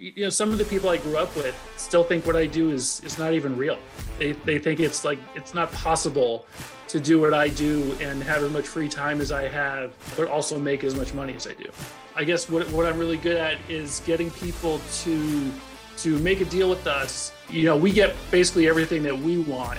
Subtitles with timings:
[0.00, 2.70] you know, some of the people I grew up with still think what I do
[2.70, 3.78] is is not even real.
[4.18, 6.46] They they think it's like it's not possible
[6.88, 10.28] to do what I do and have as much free time as I have, but
[10.28, 11.70] also make as much money as I do.
[12.16, 15.52] I guess what what I'm really good at is getting people to
[15.98, 17.32] to make a deal with us.
[17.50, 19.78] You know, we get basically everything that we want.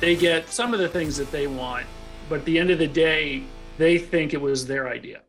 [0.00, 1.86] They get some of the things that they want,
[2.28, 3.42] but at the end of the day,
[3.76, 5.20] they think it was their idea.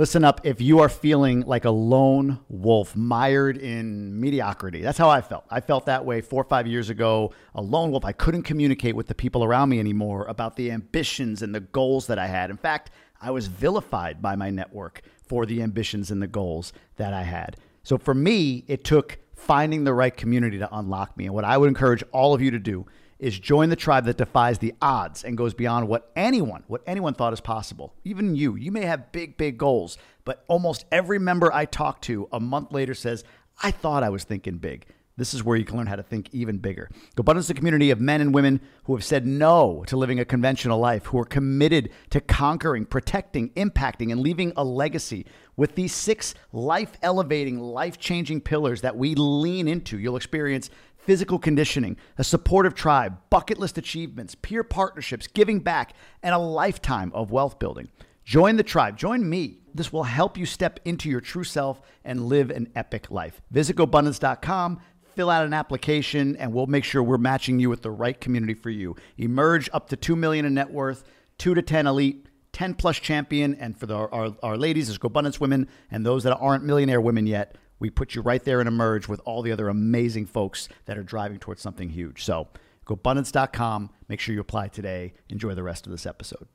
[0.00, 4.80] Listen up if you are feeling like a lone wolf mired in mediocrity.
[4.80, 5.44] That's how I felt.
[5.50, 7.34] I felt that way four or five years ago.
[7.54, 8.06] A lone wolf.
[8.06, 12.06] I couldn't communicate with the people around me anymore about the ambitions and the goals
[12.06, 12.48] that I had.
[12.48, 12.88] In fact,
[13.20, 17.58] I was vilified by my network for the ambitions and the goals that I had.
[17.82, 21.26] So for me, it took finding the right community to unlock me.
[21.26, 22.86] And what I would encourage all of you to do
[23.20, 27.14] is join the tribe that defies the odds and goes beyond what anyone, what anyone
[27.14, 27.94] thought is possible.
[28.02, 32.28] Even you, you may have big, big goals, but almost every member I talk to
[32.32, 33.22] a month later says,
[33.62, 34.86] I thought I was thinking big.
[35.20, 36.88] This is where you can learn how to think even bigger.
[37.14, 40.24] GoBundance is a community of men and women who have said no to living a
[40.24, 45.26] conventional life, who are committed to conquering, protecting, impacting, and leaving a legacy.
[45.58, 50.70] With these six life elevating, life changing pillars that we lean into, you'll experience
[51.04, 57.10] physical conditioning, a supportive tribe, bucket list achievements, peer partnerships, giving back, and a lifetime
[57.14, 57.88] of wealth building.
[58.24, 59.58] Join the tribe, join me.
[59.74, 63.40] This will help you step into your true self and live an epic life.
[63.50, 64.80] Visit GoBundance.com,
[65.14, 68.54] fill out an application, and we'll make sure we're matching you with the right community
[68.54, 68.96] for you.
[69.16, 71.04] Emerge up to 2 million in net worth,
[71.38, 75.40] 2 to 10 elite, 10 plus champion, and for the, our, our ladies, there's GoBundance
[75.40, 79.08] women, and those that aren't millionaire women yet, we put you right there and emerge
[79.08, 82.22] with all the other amazing folks that are driving towards something huge.
[82.22, 82.48] So
[82.86, 83.90] GoBundance.com.
[84.08, 85.14] Make sure you apply today.
[85.28, 86.46] Enjoy the rest of this episode.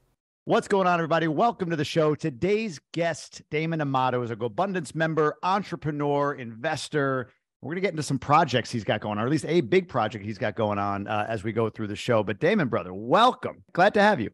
[0.45, 1.28] What's going on, everybody?
[1.28, 2.14] Welcome to the show.
[2.14, 7.32] Today's guest, Damon Amato, is a GoBundance member, entrepreneur, investor.
[7.61, 9.61] We're going to get into some projects he's got going on, or at least a
[9.61, 12.22] big project he's got going on uh, as we go through the show.
[12.22, 13.64] But Damon, brother, welcome.
[13.73, 14.30] Glad to have you.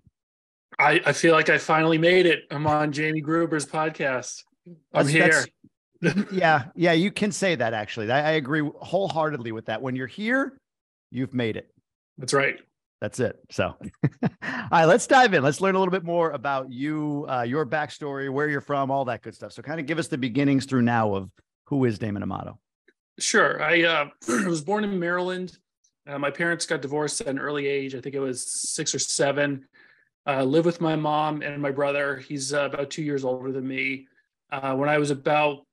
[0.77, 2.43] I, I feel like I finally made it.
[2.51, 4.43] I'm on Jamie Gruber's podcast.
[4.67, 5.29] I'm that's, here.
[5.29, 5.47] That's,
[6.31, 8.11] yeah, yeah, you can say that actually.
[8.11, 9.81] I, I agree wholeheartedly with that.
[9.81, 10.57] When you're here,
[11.11, 11.69] you've made it.
[12.17, 12.59] That's right.
[13.01, 13.39] That's it.
[13.49, 13.65] So,
[14.23, 14.29] all
[14.71, 15.43] right, let's dive in.
[15.43, 19.05] Let's learn a little bit more about you, uh, your backstory, where you're from, all
[19.05, 19.53] that good stuff.
[19.53, 21.31] So, kind of give us the beginnings through now of
[21.65, 22.59] who is Damon Amato.
[23.19, 23.61] Sure.
[23.61, 24.09] I uh,
[24.47, 25.57] was born in Maryland.
[26.07, 27.95] Uh, my parents got divorced at an early age.
[27.95, 29.65] I think it was six or seven.
[30.27, 32.17] Uh, live with my mom and my brother.
[32.17, 34.07] He's uh, about two years older than me.
[34.51, 35.65] Uh, when I was about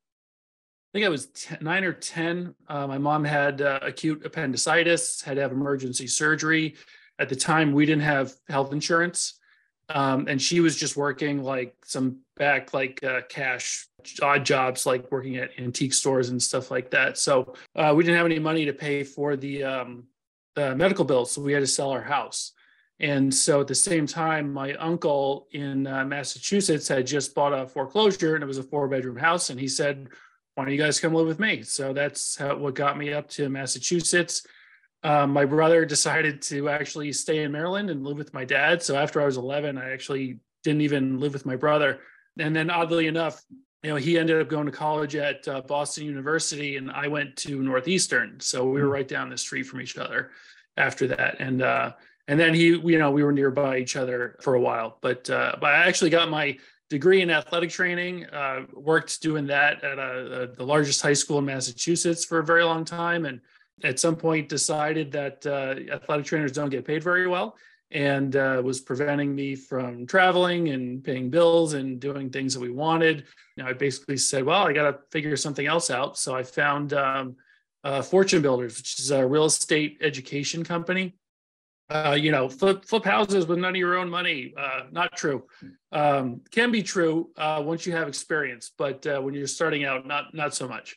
[0.89, 2.55] I think I was 10, nine or 10.
[2.67, 6.77] Uh, my mom had uh, acute appendicitis, had to have emergency surgery.
[7.19, 9.35] At the time, we didn't have health insurance.
[9.91, 13.87] Um, and she was just working like some back, like uh, cash,
[14.23, 17.19] odd jobs, like working at antique stores and stuff like that.
[17.19, 20.05] So uh, we didn't have any money to pay for the, um,
[20.55, 21.33] the medical bills.
[21.33, 22.53] So we had to sell our house.
[23.01, 27.67] And so at the same time, my uncle in uh, Massachusetts had just bought a
[27.67, 29.51] foreclosure and it was a four bedroom house.
[29.51, 30.09] And he said,
[30.59, 31.63] why don't you guys come live with me?
[31.63, 34.45] So that's how, what got me up to Massachusetts.
[35.05, 38.83] Um, my brother decided to actually stay in Maryland and live with my dad.
[38.83, 42.01] So after I was 11, I actually didn't even live with my brother.
[42.41, 43.41] And then oddly enough,
[43.85, 47.37] you know, he ended up going to college at uh, Boston University and I went
[47.37, 48.41] to Northeastern.
[48.41, 48.95] So we were hmm.
[48.95, 50.33] right down the street from each other
[50.77, 51.37] after that.
[51.39, 51.93] And, uh,
[52.27, 55.55] and then he, you know, we were nearby each other for a while, but, uh,
[55.61, 56.59] but I actually got my
[56.91, 58.27] degree in athletic training.
[58.27, 62.45] Uh, worked doing that at a, a, the largest high school in Massachusetts for a
[62.45, 63.41] very long time, and
[63.85, 67.57] at some point decided that uh, athletic trainers don't get paid very well,
[67.91, 72.71] and uh, was preventing me from traveling and paying bills and doing things that we
[72.71, 73.25] wanted.
[73.57, 76.43] You know, I basically said, "Well, I got to figure something else out." So I
[76.43, 77.37] found um,
[77.85, 81.15] uh, Fortune Builders, which is a real estate education company
[81.91, 84.53] uh, you know, flip flip houses with none of your own money.
[84.57, 85.45] Uh, not true.
[85.91, 90.07] Um, can be true uh, once you have experience, but uh, when you're starting out,
[90.07, 90.97] not not so much.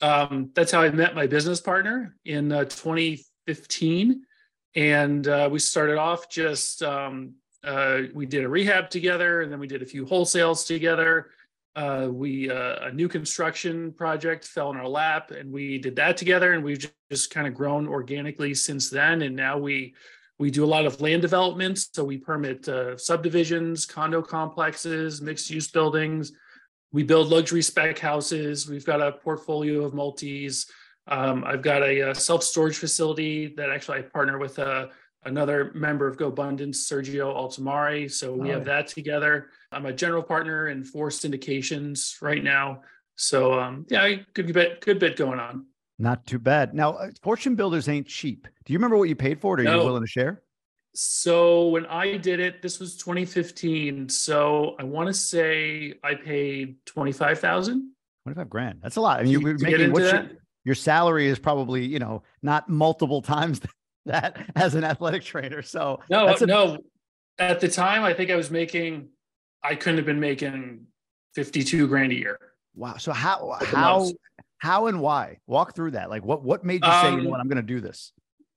[0.00, 4.22] Um, that's how I met my business partner in uh, 2015,
[4.74, 7.34] and we started off just um,
[8.14, 11.28] we did a rehab together, and then we did a few wholesales together.
[12.10, 16.64] we a new construction project fell in our lap, and we did that together, and
[16.64, 19.20] we've just kind of grown organically since then.
[19.20, 19.94] And now we
[20.38, 25.50] we do a lot of land development, so we permit uh, subdivisions, condo complexes, mixed
[25.50, 26.32] use buildings.
[26.92, 28.68] We build luxury spec houses.
[28.68, 30.66] We've got a portfolio of multis.
[31.06, 34.90] Um, I've got a, a self storage facility that actually I partner with a,
[35.24, 38.10] another member of GoBundance, Sergio Altamari.
[38.10, 39.48] So we oh, have that together.
[39.70, 42.82] I'm a general partner in four syndications right now.
[43.16, 45.66] So um, yeah, good bit, good bit going on.
[45.98, 46.74] Not too bad.
[46.74, 48.48] Now, uh, fortune builders ain't cheap.
[48.64, 49.60] Do you remember what you paid for it?
[49.60, 49.80] Are no.
[49.80, 50.42] you willing to share?
[50.94, 54.08] So when I did it, this was 2015.
[54.08, 57.92] So I want to say I paid 25,000.
[58.24, 58.78] 25 grand.
[58.82, 59.20] That's a lot.
[59.20, 60.30] I mean, you're making what's your,
[60.64, 63.60] your salary is probably, you know, not multiple times
[64.06, 65.62] that as an athletic trainer.
[65.62, 66.78] So no, a- no.
[67.38, 69.08] At the time, I think I was making,
[69.64, 70.86] I couldn't have been making
[71.34, 72.38] 52 grand a year.
[72.74, 72.98] Wow.
[72.98, 74.10] So how, how,
[74.62, 75.38] how and why?
[75.48, 76.08] Walk through that.
[76.08, 78.12] Like what, what made you say, um, you know what, I'm going to do this?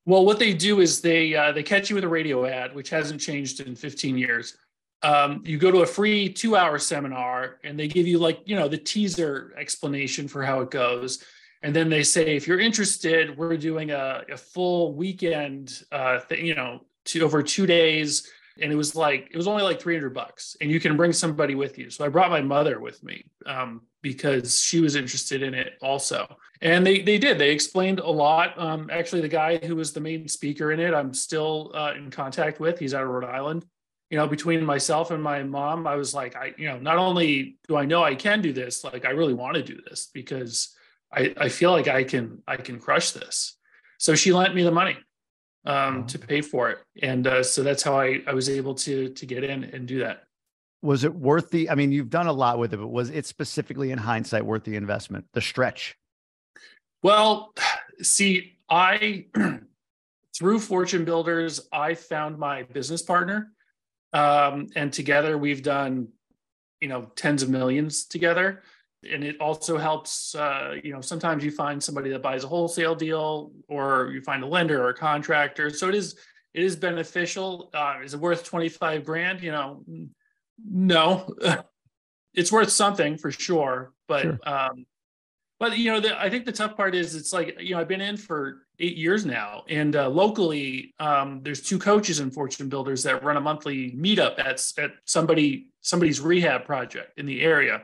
[0.06, 2.92] Well, what they do is they uh, they catch you with a radio ad, which
[2.92, 4.56] hasn't changed in 15 years.
[5.02, 8.56] Um, you go to a free two hour seminar, and they give you like you
[8.56, 11.24] know the teaser explanation for how it goes,
[11.63, 16.46] and then they say if you're interested, we're doing a, a full weekend, uh, thing,
[16.46, 18.30] you know, to over two days
[18.62, 21.56] and it was like it was only like 300 bucks and you can bring somebody
[21.56, 21.90] with you.
[21.90, 26.38] So i brought my mother with me um, because she was interested in it also.
[26.62, 27.38] And they they did.
[27.38, 28.57] They explained a lot.
[28.60, 32.10] Um, actually the guy who was the main speaker in it i'm still uh, in
[32.10, 32.80] contact with.
[32.80, 33.66] He's out of rhode island.
[34.10, 37.58] You know between myself and my mom i was like i you know not only
[37.68, 40.75] do i know i can do this like i really want to do this because
[41.12, 43.58] i i feel like i can i can crush this.
[43.98, 44.96] So she lent me the money
[45.66, 46.80] um, to pay for it.
[47.02, 50.00] And uh, so that's how I, I was able to to get in and do
[50.00, 50.24] that.
[50.82, 51.70] Was it worth the?
[51.70, 54.64] I mean, you've done a lot with it, but was it specifically in hindsight worth
[54.64, 55.98] the investment, the stretch?
[57.02, 57.54] Well,
[58.02, 59.26] see, I
[60.38, 63.52] through Fortune Builders, I found my business partner,
[64.14, 66.10] um, and together we've done,
[66.82, 68.62] you know, tens of millions together
[69.10, 72.96] and it also helps uh, you know sometimes you find somebody that buys a wholesale
[72.96, 75.70] deal or you find a lender or a contractor.
[75.70, 76.16] So it is
[76.54, 77.70] it is beneficial.
[77.74, 79.42] Uh, is it worth 25 grand?
[79.42, 79.84] You know
[80.64, 81.28] no.
[82.38, 84.40] It's worth something for sure but sure.
[84.46, 84.86] um
[85.60, 87.88] but you know the, i think the tough part is it's like you know i've
[87.88, 92.68] been in for eight years now and uh, locally um, there's two coaches in fortune
[92.68, 97.82] builders that run a monthly meetup at, at somebody somebody's rehab project in the area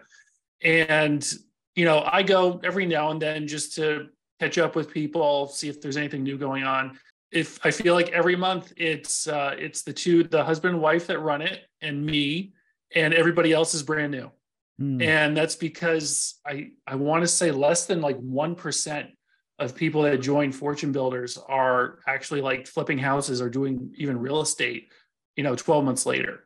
[0.64, 1.28] and,
[1.76, 4.08] you know, I go every now and then just to
[4.40, 6.98] catch up with people, see if there's anything new going on.
[7.32, 11.08] If I feel like every month it's uh, it's the two, the husband and wife
[11.08, 12.54] that run it, and me,
[12.94, 14.30] and everybody else is brand new.
[14.80, 15.02] Hmm.
[15.02, 19.12] And that's because I I want to say less than like one percent
[19.62, 24.42] of people that join fortune builders are actually like flipping houses or doing even real
[24.42, 24.90] estate
[25.36, 26.46] you know 12 months later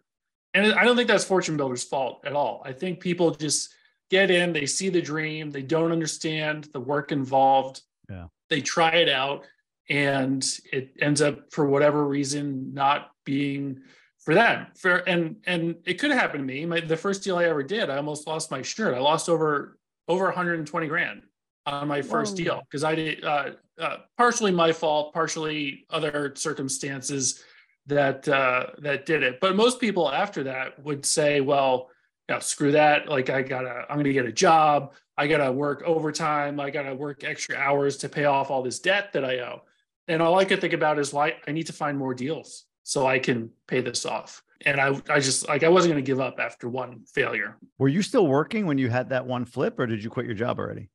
[0.54, 3.74] and i don't think that's fortune builders fault at all i think people just
[4.10, 7.82] get in, they see the dream, they don't understand the work involved.
[8.10, 8.28] Yeah.
[8.50, 9.46] They try it out
[9.90, 13.82] and it ends up for whatever reason not being
[14.20, 14.68] for them.
[14.76, 16.66] For and and it could happen to me.
[16.66, 18.96] My the first deal I ever did, I almost lost my shirt.
[18.96, 21.24] I lost over over 120 grand
[21.66, 22.44] on my first Whoa.
[22.44, 27.44] deal because I did uh, uh, partially my fault, partially other circumstances
[27.88, 29.40] that uh, that did it.
[29.40, 31.90] But most people after that would say, well,
[32.30, 33.08] yeah, screw that.
[33.08, 34.94] Like I gotta, I'm gonna get a job.
[35.18, 36.60] I gotta work overtime.
[36.60, 39.62] I gotta work extra hours to pay off all this debt that I owe.
[40.08, 43.08] And all I could think about is why I need to find more deals so
[43.08, 44.44] I can pay this off.
[44.66, 47.58] And I, I just like I wasn't gonna give up after one failure.
[47.78, 50.36] Were you still working when you had that one flip, or did you quit your
[50.36, 50.90] job already?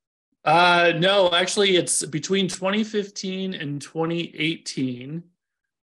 [0.44, 5.22] Uh, no, actually, it's between 2015 and 2018.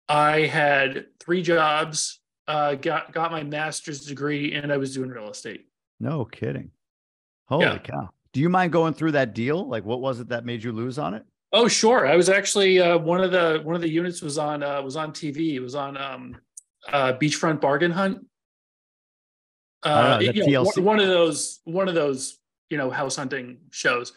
[0.09, 5.29] I had three jobs uh, got got my master's degree, and I was doing real
[5.29, 5.67] estate.
[5.99, 6.71] No kidding.
[7.47, 7.77] Holy yeah.
[7.79, 8.09] cow!
[8.33, 9.67] Do you mind going through that deal?
[9.67, 11.23] Like, what was it that made you lose on it?
[11.53, 12.07] Oh, sure.
[12.07, 14.95] I was actually uh, one of the one of the units was on uh, was
[14.95, 15.53] on TV.
[15.55, 16.37] It was on um,
[16.91, 18.25] uh, Beachfront Bargain Hunt.
[19.83, 24.13] Uh, know, you know, one of those one of those you know house hunting shows.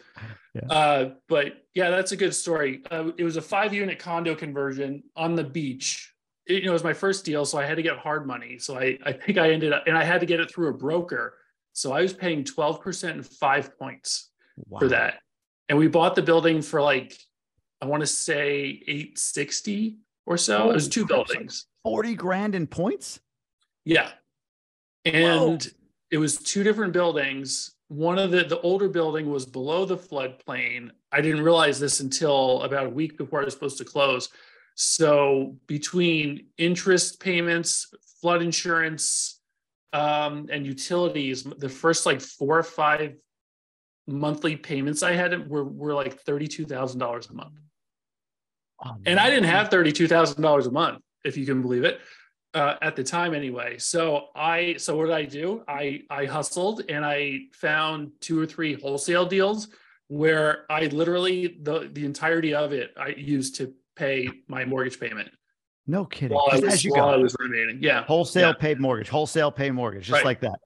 [0.53, 0.73] Yeah.
[0.73, 2.81] Uh, but yeah, that's a good story.
[2.89, 6.13] Uh, it was a five unit condo conversion on the beach
[6.47, 8.57] it, you know, it was my first deal, so I had to get hard money.
[8.59, 10.73] So I, I think I ended up, and I had to get it through a
[10.73, 11.35] broker.
[11.73, 14.29] So I was paying 12% and five points
[14.67, 14.79] wow.
[14.79, 15.15] for that.
[15.67, 17.17] And we bought the building for like,
[17.81, 20.63] I want to say 860 or so.
[20.63, 21.65] Oh, it was two buildings.
[21.83, 23.19] 40 grand in points?
[23.83, 24.09] Yeah.
[25.03, 25.71] And Whoa.
[26.11, 27.75] it was two different buildings.
[27.89, 30.91] One of the, the older building was below the floodplain.
[31.11, 34.29] I didn't realize this until about a week before I was supposed to close.
[34.75, 39.39] So between interest payments, flood insurance,
[39.93, 43.15] um, and utilities, the first like four or five
[44.07, 47.53] monthly payments I had were, were like $32,000 a month.
[48.85, 52.01] Oh, and I didn't have $32,000 a month if you can believe it.
[52.53, 53.77] Uh, at the time anyway.
[53.77, 55.65] So I so what did I do?
[55.67, 59.67] I I hustled and I found two or three wholesale deals
[60.07, 65.29] where I literally the the entirety of it I used to pay my mortgage payment.
[65.87, 66.35] No kidding.
[66.35, 67.13] While I was, As you while go.
[67.13, 67.81] I was renovating.
[67.81, 68.03] Yeah.
[68.03, 68.53] Wholesale Yeah.
[68.53, 70.25] pay mortgage, wholesale pay mortgage, just Right.
[70.25, 70.59] like that.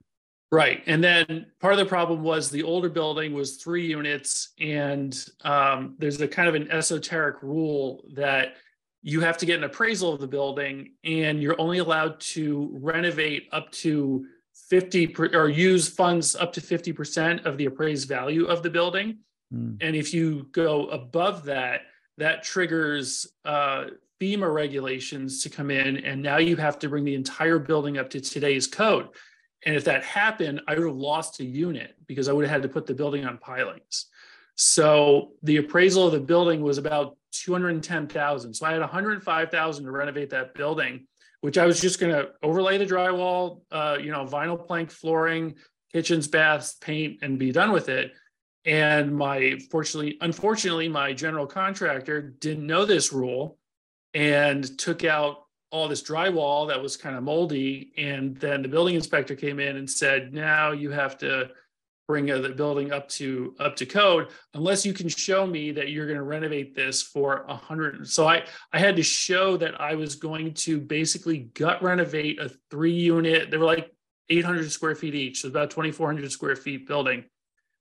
[0.51, 0.81] Right.
[0.87, 4.53] And then part of the problem was the older building was three units.
[4.59, 8.55] And um, there's a kind of an esoteric rule that
[9.03, 13.47] you have to get an appraisal of the building and you're only allowed to renovate
[13.51, 14.25] up to
[14.69, 19.19] 50 per, or use funds up to 50% of the appraised value of the building.
[19.51, 19.73] Hmm.
[19.81, 21.81] And if you go above that,
[22.19, 23.85] that triggers uh,
[24.21, 25.97] FEMA regulations to come in.
[25.97, 29.07] And now you have to bring the entire building up to today's code.
[29.65, 32.61] And if that happened, I would have lost a unit because I would have had
[32.63, 34.05] to put the building on pilings.
[34.55, 38.53] So the appraisal of the building was about 210,000.
[38.53, 41.07] So I had 105,000 to renovate that building,
[41.41, 45.55] which I was just going to overlay the drywall, uh, you know, vinyl plank flooring,
[45.93, 48.11] kitchens, baths, paint, and be done with it.
[48.65, 53.57] And my fortunately, unfortunately, my general contractor didn't know this rule
[54.13, 57.91] and took out all this drywall that was kind of moldy.
[57.97, 61.49] And then the building inspector came in and said, now you have to
[62.09, 66.07] bring the building up to up to code unless you can show me that you're
[66.07, 68.07] going to renovate this for a hundred.
[68.07, 72.49] So I I had to show that I was going to basically gut renovate a
[72.71, 73.51] three unit.
[73.51, 73.93] They were like
[74.27, 77.25] 800 square feet each, so about 2,400 square feet building.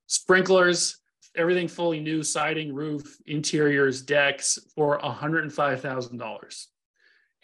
[0.09, 0.99] Sprinklers,
[1.37, 6.67] everything fully new, siding, roof, interiors, decks for $105,000.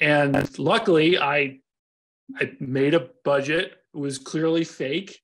[0.01, 1.61] And luckily, I
[2.37, 3.75] I made a budget.
[3.95, 5.21] It was clearly fake.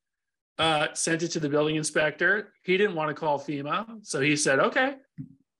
[0.59, 2.53] Uh, sent it to the building inspector.
[2.63, 4.97] He didn't want to call FEMA, so he said, "Okay,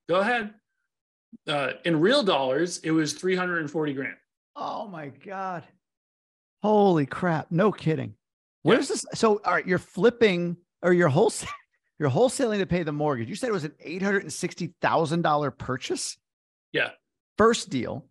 [0.07, 0.53] go ahead."
[1.47, 4.15] Uh, in real dollars, it was 340 grand.
[4.55, 5.63] Oh my God.
[6.61, 7.47] Holy crap.
[7.51, 8.13] No kidding.
[8.63, 9.03] Where's this?
[9.15, 11.49] So, all right, you're flipping or you're wholesale,
[12.01, 13.29] you're wholesaling to pay the mortgage.
[13.29, 16.17] You said it was an $860,000 purchase?
[16.73, 16.89] Yeah.
[17.37, 18.07] First deal.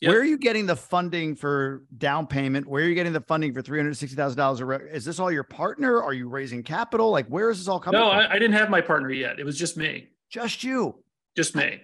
[0.00, 0.08] Yep.
[0.08, 2.66] Where are you getting the funding for down payment?
[2.66, 4.60] Where are you getting the funding for $360,000?
[4.60, 6.02] a re- Is this all your partner?
[6.02, 7.10] Are you raising capital?
[7.10, 8.20] Like, where is this all coming No, from?
[8.20, 9.38] I, I didn't have my partner yet.
[9.38, 10.08] It was just me.
[10.30, 11.02] Just you.
[11.36, 11.82] just me.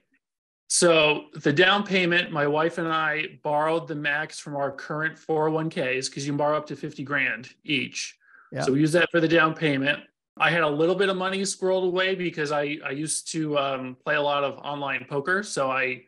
[0.69, 6.07] So the down payment, my wife and I borrowed the max from our current 401ks
[6.09, 8.17] because you can borrow up to 50 grand each.
[8.51, 8.63] Yeah.
[8.63, 10.01] So we use that for the down payment.
[10.41, 13.97] I had a little bit of money squirreled away because I, I used to um,
[14.05, 15.43] play a lot of online poker.
[15.43, 16.03] So I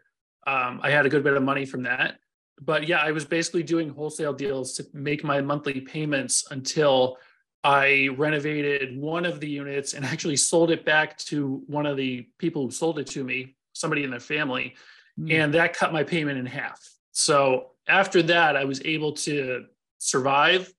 [0.47, 2.19] um, I had a good bit of money from that.
[2.61, 7.19] But yeah, I was basically doing wholesale deals to make my monthly payments until
[7.63, 12.29] I renovated one of the units and actually sold it back to one of the
[12.39, 14.75] people who sold it to me, somebody in their family,
[15.17, 15.31] Hmm.
[15.31, 16.81] and that cut my payment in half.
[17.13, 19.67] So after that, I was able to
[19.99, 20.73] survive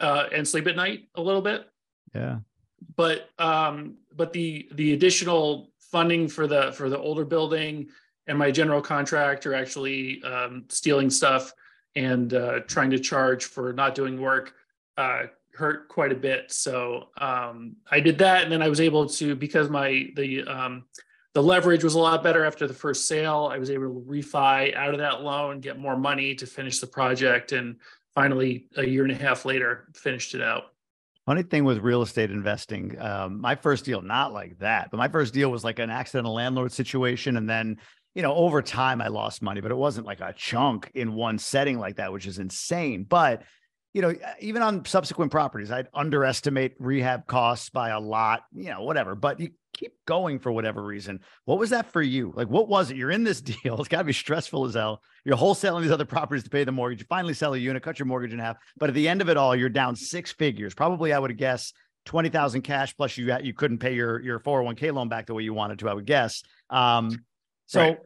[0.00, 1.68] uh, and sleep at night a little bit.
[2.14, 2.38] Yeah.
[2.96, 7.88] But um, but the the additional funding for the for the older building
[8.26, 11.52] and my general contractor actually um, stealing stuff
[11.96, 14.54] and uh, trying to charge for not doing work
[14.96, 16.52] uh, hurt quite a bit.
[16.52, 20.84] So um, I did that, and then I was able to because my the um,
[21.34, 23.50] the leverage was a lot better after the first sale.
[23.52, 26.86] I was able to refi out of that loan, get more money to finish the
[26.86, 27.76] project, and
[28.14, 30.72] finally, a year and a half later, finished it out.
[31.28, 35.08] Funny thing with real estate investing, um, my first deal, not like that, but my
[35.08, 37.36] first deal was like an accidental landlord situation.
[37.36, 37.76] And then,
[38.14, 41.36] you know, over time I lost money, but it wasn't like a chunk in one
[41.38, 43.04] setting like that, which is insane.
[43.06, 43.42] But,
[43.92, 48.82] you know, even on subsequent properties, I'd underestimate rehab costs by a lot, you know,
[48.84, 49.14] whatever.
[49.14, 51.20] But you keep going for whatever reason.
[51.44, 52.32] What was that for you?
[52.34, 52.96] Like, what was it?
[52.96, 53.78] You're in this deal.
[53.78, 55.02] It's got to be stressful as hell.
[55.24, 57.00] You're wholesaling these other properties to pay the mortgage.
[57.00, 58.56] You finally sell a unit, cut your mortgage in half.
[58.76, 60.74] But at the end of it all, you're down six figures.
[60.74, 61.72] Probably, I would guess,
[62.04, 65.42] twenty thousand cash plus you you couldn't pay your your 401k loan back the way
[65.42, 65.88] you wanted to.
[65.88, 66.42] I would guess.
[66.70, 67.24] Um,
[67.66, 67.80] so.
[67.80, 67.98] Right.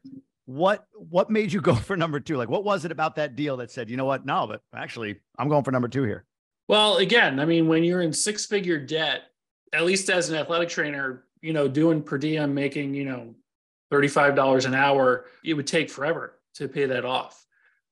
[0.45, 2.37] What what made you go for number two?
[2.37, 4.27] Like, what was it about that deal that said, you know what?
[4.27, 6.25] No, but actually, I'm going for number two here.
[6.67, 9.23] Well, again, I mean, when you're in six figure debt,
[9.73, 13.35] at least as an athletic trainer, you know, doing per diem, making, you know,
[13.93, 17.45] $35 an hour, it would take forever to pay that off.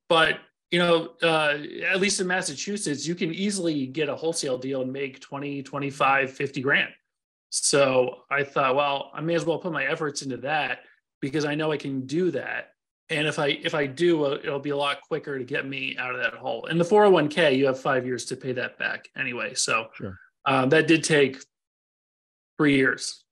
[0.09, 0.38] But,
[0.71, 4.92] you know, uh, at least in Massachusetts, you can easily get a wholesale deal and
[4.92, 6.90] make 20, 25, 50 grand.
[7.50, 10.80] So I thought, well, I may as well put my efforts into that
[11.21, 12.71] because I know I can do that.
[13.09, 16.14] And if I if I do, it'll be a lot quicker to get me out
[16.14, 16.66] of that hole.
[16.66, 19.54] In the 401k, you have five years to pay that back anyway.
[19.54, 20.16] So Sure.
[20.45, 21.38] um, that did take
[22.57, 23.25] three years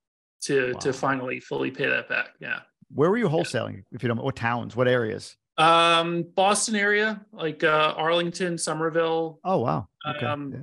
[0.42, 0.78] to Wow.
[0.80, 2.30] to finally fully pay that back.
[2.40, 2.60] Yeah.
[2.94, 3.84] Where were you wholesaling?
[3.92, 5.36] If you don't, what towns, what areas?
[5.58, 9.40] Um, Boston area, like uh, Arlington, Somerville.
[9.44, 9.88] Oh wow.
[10.08, 10.24] Okay.
[10.24, 10.60] Um, yeah.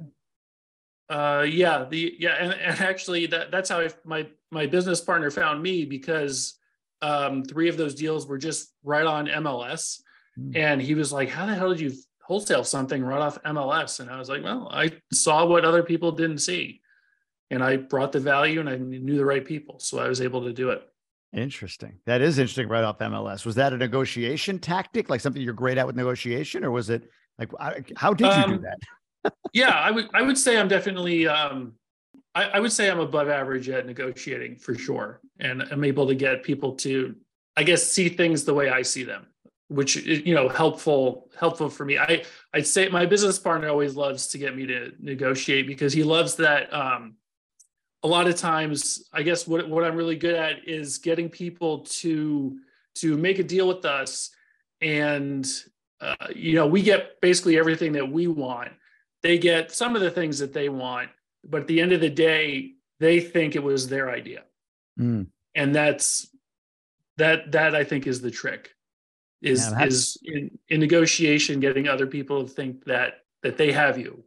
[1.08, 5.30] Uh, yeah, the yeah, and, and actually that that's how I, my my business partner
[5.30, 6.58] found me because
[7.02, 10.02] um, three of those deals were just right on MLS,
[10.40, 10.56] mm.
[10.56, 11.92] and he was like, "How the hell did you
[12.24, 16.12] wholesale something right off MLS?" And I was like, "Well, I saw what other people
[16.12, 16.82] didn't see,
[17.52, 20.44] and I brought the value, and I knew the right people, so I was able
[20.44, 20.82] to do it."
[21.34, 22.00] Interesting.
[22.06, 22.70] That is interesting.
[22.70, 26.64] Right off MLS, was that a negotiation tactic, like something you're great at with negotiation,
[26.64, 27.52] or was it like
[27.96, 29.34] how did you um, do that?
[29.54, 31.74] yeah, I would I would say I'm definitely um,
[32.34, 36.16] I, I, would say I'm above average at negotiating for sure, and I'm able to
[36.16, 37.16] get people to
[37.58, 39.28] I guess see things the way I see them,
[39.68, 41.98] which you know helpful helpful for me.
[41.98, 42.24] I
[42.54, 46.36] I'd say my business partner always loves to get me to negotiate because he loves
[46.36, 46.74] that.
[46.74, 47.16] Um,
[48.06, 51.80] a lot of times, I guess what what I'm really good at is getting people
[52.02, 52.58] to
[52.96, 54.32] to make a deal with us
[54.82, 55.46] and
[56.00, 58.72] uh, you know we get basically everything that we want
[59.26, 61.10] they get some of the things that they want,
[61.44, 64.44] but at the end of the day, they think it was their idea.
[65.00, 65.26] Mm.
[65.56, 66.30] And that's
[67.18, 68.76] that that I think is the trick
[69.42, 73.98] is yeah, is in, in negotiation getting other people to think that that they have
[73.98, 74.24] you.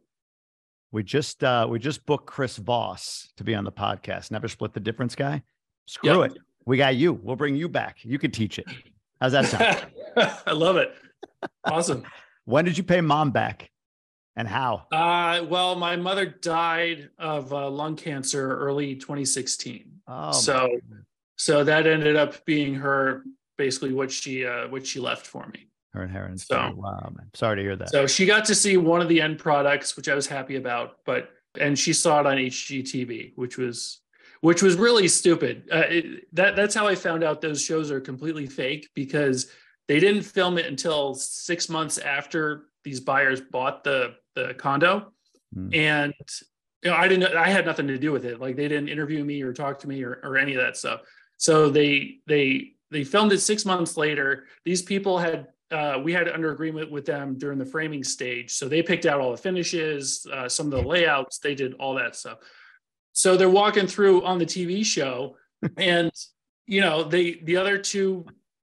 [0.91, 4.31] We just uh we just booked Chris Voss to be on the podcast.
[4.31, 5.43] Never split the difference guy.
[5.85, 6.31] Screw yep.
[6.31, 6.37] it.
[6.65, 7.13] We got you.
[7.13, 7.97] We'll bring you back.
[8.03, 8.65] You can teach it.
[9.21, 9.85] How's that sound?
[10.45, 10.93] I love it.
[11.65, 12.03] Awesome.
[12.45, 13.69] when did you pay mom back?
[14.39, 14.85] and how?
[14.91, 19.91] Uh, well, my mother died of uh, lung cancer early 2016.
[20.07, 20.79] Oh, so,
[21.35, 23.23] so that ended up being her
[23.57, 25.67] basically what she uh, what she left for me.
[25.93, 26.45] Her inheritance.
[26.45, 27.29] So, wow, man.
[27.33, 27.89] Sorry to hear that.
[27.89, 30.97] So she got to see one of the end products, which I was happy about,
[31.05, 31.29] but
[31.59, 34.01] and she saw it on HGTV, which was
[34.41, 35.67] which was really stupid.
[35.71, 39.51] Uh, it, that that's how I found out those shows are completely fake because
[39.87, 45.11] they didn't film it until six months after these buyers bought the the condo,
[45.55, 45.75] mm.
[45.75, 46.13] and
[46.83, 48.39] you know I didn't I had nothing to do with it.
[48.39, 51.01] Like they didn't interview me or talk to me or, or any of that stuff.
[51.37, 54.45] So they they they filmed it six months later.
[54.63, 58.67] These people had uh, we had under agreement with them during the framing stage, so
[58.67, 61.39] they picked out all the finishes, uh, some of the layouts.
[61.39, 62.39] They did all that stuff.
[63.13, 65.37] So they're walking through on the TV show,
[65.77, 66.11] and
[66.65, 68.25] you know they the other two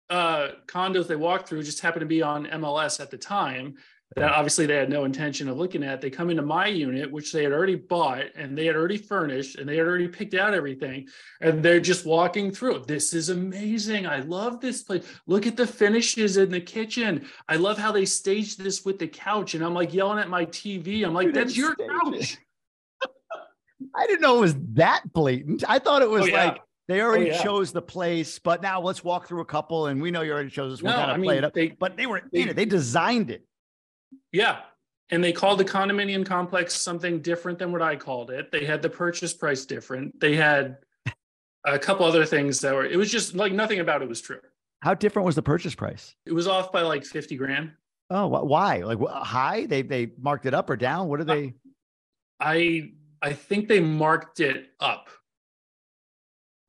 [0.10, 3.76] uh, condos they walked through just happened to be on MLS at the time
[4.16, 6.02] that obviously they had no intention of looking at.
[6.02, 9.58] They come into my unit, which they had already bought and they had already furnished
[9.58, 11.08] and they had already picked out everything.
[11.42, 12.84] And they're just walking through.
[12.88, 14.06] This is amazing.
[14.06, 15.06] I love this place.
[15.26, 17.28] Look at the finishes in the kitchen.
[17.48, 19.56] I love how they staged this with the couch.
[19.56, 21.06] And I'm like yelling at my TV.
[21.06, 22.38] I'm like, that's your couch.
[23.96, 25.64] I didn't know it was that blatant.
[25.68, 26.46] I thought it was oh, yeah.
[26.46, 27.44] like they already oh, yeah.
[27.44, 29.88] chose the place, but now let's walk through a couple.
[29.88, 30.82] And we know you already chose this.
[30.82, 31.54] We'll no, I mean, play it up.
[31.54, 32.56] They, but they were they, in it.
[32.56, 33.44] They designed it.
[34.32, 34.60] Yeah.
[35.10, 38.52] And they called the condominium complex something different than what I called it.
[38.52, 40.20] They had the purchase price different.
[40.20, 40.78] They had
[41.66, 44.40] a couple other things that were, it was just like nothing about it was true.
[44.82, 46.16] How different was the purchase price?
[46.26, 47.72] It was off by like 50 grand.
[48.10, 48.84] Oh, why?
[48.84, 49.66] Like high?
[49.66, 51.08] They they marked it up or down?
[51.08, 51.54] What are they?
[52.40, 55.10] I I think they marked it up.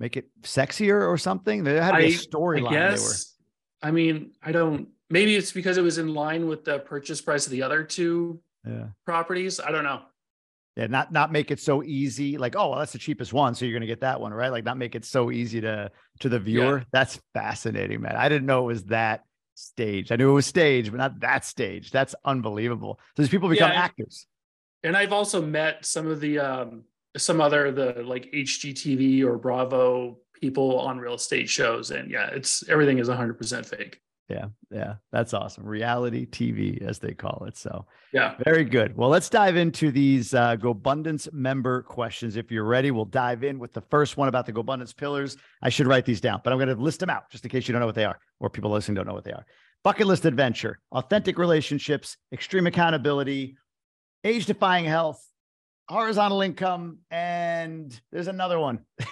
[0.00, 1.64] Make it sexier or something?
[1.64, 3.35] There had to be a storyline.
[3.83, 7.46] I mean, I don't maybe it's because it was in line with the purchase price
[7.46, 8.86] of the other two yeah.
[9.04, 9.60] properties.
[9.60, 10.02] I don't know.
[10.76, 12.36] Yeah, not not make it so easy.
[12.36, 14.50] Like, oh, well, that's the cheapest one, so you're gonna get that one, right?
[14.50, 15.90] Like, not make it so easy to
[16.20, 16.78] to the viewer.
[16.78, 16.84] Yeah.
[16.92, 18.16] That's fascinating, man.
[18.16, 19.22] I didn't know it was that
[19.54, 20.10] staged.
[20.10, 21.92] I knew it was staged, but not that stage.
[21.92, 22.98] That's unbelievable.
[23.16, 24.26] So these people become yeah, actors.
[24.82, 26.82] And I've also met some of the um
[27.16, 32.68] some other the like HGTV or Bravo people on real estate shows, and yeah, it's
[32.68, 34.00] everything is 100 percent fake.
[34.28, 35.64] Yeah, yeah, that's awesome.
[35.66, 37.58] Reality TV, as they call it.
[37.58, 38.96] So, yeah, very good.
[38.96, 42.37] Well, let's dive into these uh, GoBundance member questions.
[42.37, 45.37] If you're ready, we'll dive in with the first one about the GoBundance pillars.
[45.60, 47.68] I should write these down, but I'm going to list them out just in case
[47.68, 49.44] you don't know what they are, or people listening don't know what they are.
[49.82, 53.58] Bucket list adventure, authentic relationships, extreme accountability,
[54.24, 55.22] age defying health,
[55.87, 58.78] horizontal income, and there's another one.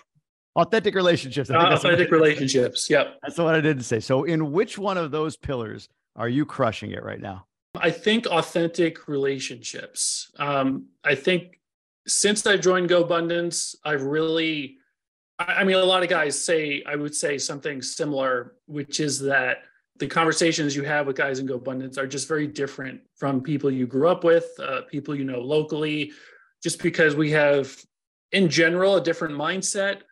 [0.57, 1.51] authentic relationships.
[1.51, 2.89] Uh, authentic relationships.
[2.91, 3.19] Yep.
[3.23, 4.01] That's what I didn't say.
[4.01, 7.47] So, in which one of those pillars are you crushing it right now?
[7.75, 10.31] I think authentic relationships.
[10.39, 11.59] Um, I think
[12.07, 14.77] since I've joined GoBundance, I've really,
[15.39, 19.59] I mean, a lot of guys say, I would say something similar, which is that
[19.99, 23.87] the conversations you have with guys in GoBundance are just very different from people you
[23.87, 26.13] grew up with, uh, people you know locally,
[26.63, 27.75] just because we have,
[28.33, 30.03] in general, a different mindset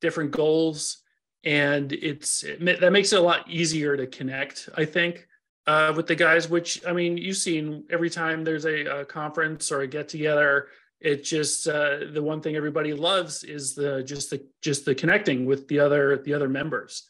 [0.00, 1.02] different goals
[1.44, 5.26] and it's it, that makes it a lot easier to connect i think
[5.66, 9.70] uh, with the guys, which I mean, you've seen every time there's a, a conference
[9.70, 10.66] or a get together,
[11.00, 15.46] it just uh, the one thing everybody loves is the just the just the connecting
[15.46, 17.04] with the other the other members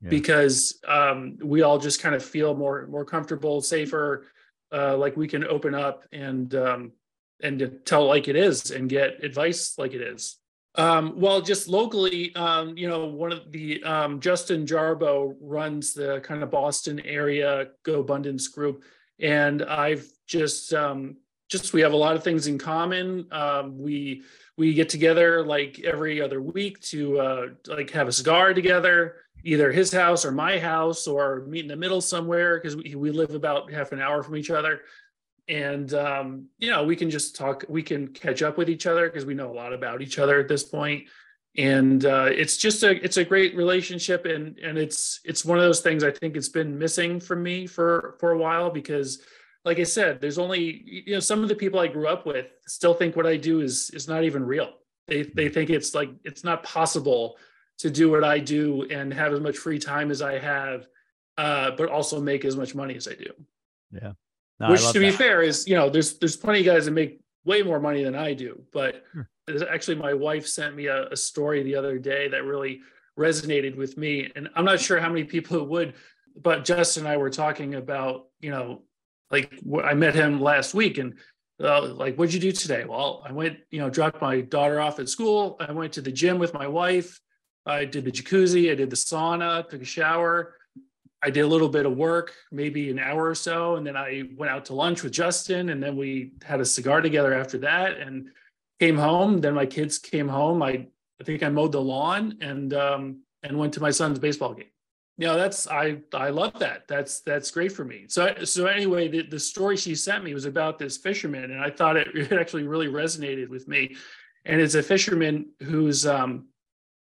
[0.00, 0.10] yeah.
[0.10, 4.24] because um, we all just kind of feel more more comfortable safer
[4.72, 6.92] uh, like we can open up and um,
[7.42, 10.38] and tell like it is and get advice like it is
[10.76, 16.20] um, well just locally um, you know one of the um, justin jarbo runs the
[16.20, 18.84] kind of boston area GoBundance group
[19.18, 21.16] and i've just um,
[21.48, 23.26] just we have a lot of things in common.
[23.30, 24.22] Um, we
[24.56, 29.70] we get together like every other week to uh, like have a cigar together, either
[29.70, 33.34] his house or my house, or meet in the middle somewhere because we, we live
[33.34, 34.80] about half an hour from each other.
[35.48, 37.64] And um, you know, we can just talk.
[37.68, 40.40] We can catch up with each other because we know a lot about each other
[40.40, 41.04] at this point.
[41.56, 45.64] And uh, it's just a it's a great relationship, and and it's it's one of
[45.64, 49.22] those things I think it's been missing from me for for a while because
[49.66, 52.46] like I said, there's only you know some of the people I grew up with
[52.66, 54.70] still think what I do is is not even real.
[55.08, 57.36] They they think it's like it's not possible
[57.78, 60.86] to do what I do and have as much free time as I have,
[61.36, 63.32] uh, but also make as much money as I do.
[63.90, 64.12] Yeah.
[64.58, 67.20] No, Which, to be fair, is you know there's there's plenty of guys that make
[67.44, 68.62] way more money than I do.
[68.72, 69.28] But sure.
[69.70, 72.80] actually, my wife sent me a, a story the other day that really
[73.18, 75.94] resonated with me, and I'm not sure how many people would.
[76.40, 78.82] But Justin and I were talking about you know
[79.30, 81.14] like I met him last week and
[81.62, 82.84] uh, like, what'd you do today?
[82.84, 85.56] Well, I went, you know, dropped my daughter off at school.
[85.58, 87.18] I went to the gym with my wife.
[87.64, 88.70] I did the jacuzzi.
[88.70, 90.54] I did the sauna, took a shower.
[91.22, 93.76] I did a little bit of work, maybe an hour or so.
[93.76, 95.70] And then I went out to lunch with Justin.
[95.70, 98.28] And then we had a cigar together after that and
[98.78, 99.40] came home.
[99.40, 100.62] Then my kids came home.
[100.62, 100.86] I,
[101.20, 104.66] I think I mowed the lawn and, um, and went to my son's baseball game
[105.18, 109.08] you know that's i i love that that's that's great for me so so anyway
[109.08, 112.32] the, the story she sent me was about this fisherman and i thought it, it
[112.32, 113.96] actually really resonated with me
[114.44, 116.46] and it's a fisherman who's um,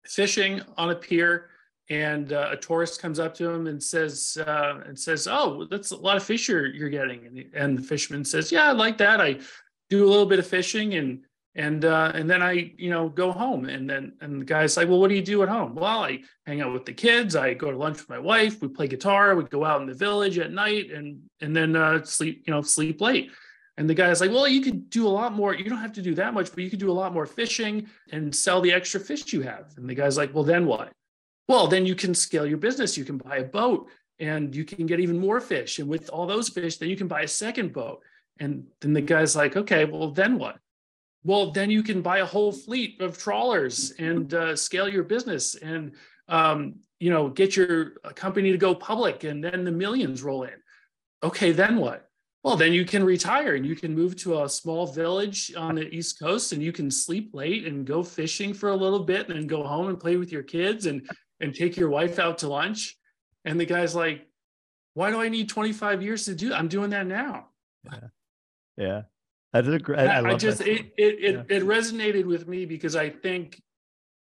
[0.05, 1.51] fishing on a pier
[1.91, 5.91] and uh, a tourist comes up to him and says uh, and says oh that's
[5.91, 8.97] a lot of fish you're, you're getting and, and the fisherman says yeah i like
[8.99, 9.39] that i
[9.91, 11.21] do a little bit of fishing and
[11.57, 14.89] and uh, and then I you know go home and then and the guy's like,
[14.89, 15.75] well, what do you do at home?
[15.75, 17.37] Well, I hang out with the kids.
[17.37, 18.61] I go to lunch with my wife.
[18.61, 19.37] We play guitar.
[19.37, 22.63] We go out in the village at night and and then uh, sleep you know
[22.63, 23.31] sleep late.
[23.77, 25.53] And the guy's like, well, you could do a lot more.
[25.55, 27.89] You don't have to do that much, but you could do a lot more fishing
[28.13, 29.73] and sell the extra fish you have.
[29.77, 30.93] And the guy's like, well, then what?
[31.49, 32.97] Well, then you can scale your business.
[32.97, 35.79] You can buy a boat and you can get even more fish.
[35.79, 38.01] And with all those fish, then you can buy a second boat.
[38.41, 40.59] And then the guy's like, okay, well, then what?
[41.25, 45.57] well then you can buy a whole fleet of trawlers and uh, scale your business
[45.57, 45.93] and
[46.29, 50.55] um, you know get your company to go public and then the millions roll in
[51.23, 52.09] okay then what
[52.45, 55.89] well then you can retire and you can move to a small village on the
[55.89, 59.39] east coast and you can sleep late and go fishing for a little bit and
[59.39, 61.09] then go home and play with your kids and
[61.41, 62.97] and take your wife out to lunch
[63.45, 64.27] and the guy's like
[64.95, 67.47] why do i need 25 years to do i'm doing that now
[67.85, 68.01] yeah
[68.77, 69.03] yeah
[69.55, 70.01] that's a great.
[70.01, 71.57] I, I just it it it, yeah.
[71.57, 73.63] it resonated with me because I think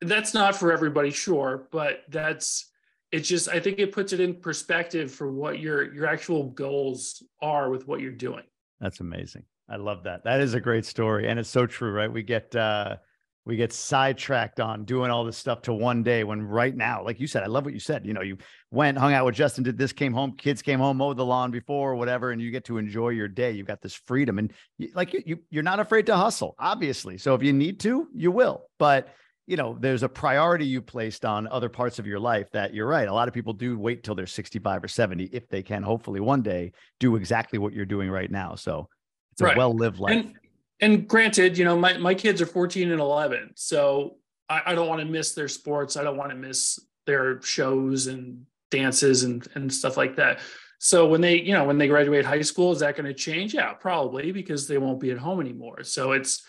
[0.01, 2.71] that's not for everybody, sure, but that's
[3.11, 7.21] it's just I think it puts it in perspective for what your your actual goals
[7.39, 8.41] are with what you're doing.
[8.79, 9.43] That's amazing.
[9.69, 10.23] I love that.
[10.23, 12.11] That is a great story, and it's so true, right?
[12.11, 12.95] We get uh
[13.45, 17.19] we get sidetracked on doing all this stuff to one day when right now, like
[17.19, 18.05] you said, I love what you said.
[18.05, 18.37] You know, you
[18.69, 21.49] went, hung out with Justin, did this, came home, kids came home, mowed the lawn
[21.49, 23.51] before or whatever, and you get to enjoy your day.
[23.51, 27.17] You've got this freedom and you, like you, you're not afraid to hustle, obviously.
[27.17, 28.65] So if you need to, you will.
[28.77, 29.09] But
[29.47, 32.87] you know, there's a priority you placed on other parts of your life that you're
[32.87, 33.07] right.
[33.07, 36.19] A lot of people do wait till they're 65 or 70 if they can, hopefully
[36.19, 38.55] one day do exactly what you're doing right now.
[38.55, 38.87] So
[39.33, 39.55] it's right.
[39.55, 40.25] a well lived life.
[40.25, 40.35] And-
[40.81, 43.51] and granted, you know, my, my kids are 14 and 11.
[43.55, 44.17] So
[44.49, 45.95] I, I don't want to miss their sports.
[45.95, 50.39] I don't want to miss their shows and dances and, and stuff like that.
[50.79, 53.53] So when they, you know, when they graduate high school, is that going to change?
[53.53, 55.83] Yeah, probably because they won't be at home anymore.
[55.83, 56.43] So it's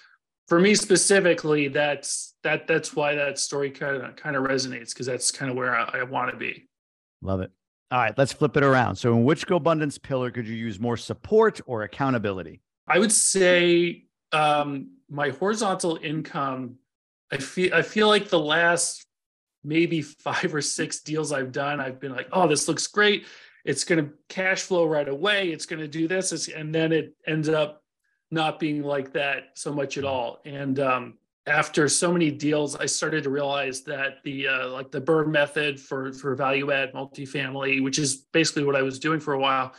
[0.48, 5.06] for me specifically, that's that that's why that story kind of kind of resonates because
[5.06, 6.66] that's kind of where I, I want to be.
[7.20, 7.50] Love it.
[7.90, 8.96] All right, let's flip it around.
[8.96, 12.62] So in which GoBundance pillar could you use more support or accountability?
[12.88, 16.76] I would say um, my horizontal income,
[17.30, 19.06] I feel I feel like the last
[19.64, 23.26] maybe five or six deals I've done, I've been like, oh, this looks great.
[23.64, 25.50] It's going to cash flow right away.
[25.50, 27.82] It's going to do this, and then it ends up
[28.30, 30.40] not being like that so much at all.
[30.44, 35.00] And um, after so many deals, I started to realize that the uh, like the
[35.00, 39.34] BRRRR method for for value add multifamily, which is basically what I was doing for
[39.34, 39.74] a while,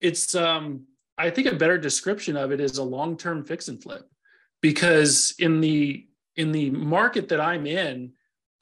[0.00, 0.84] it's um
[1.20, 4.08] I think a better description of it is a long-term fix and flip
[4.62, 6.06] because in the
[6.36, 8.12] in the market that I'm in,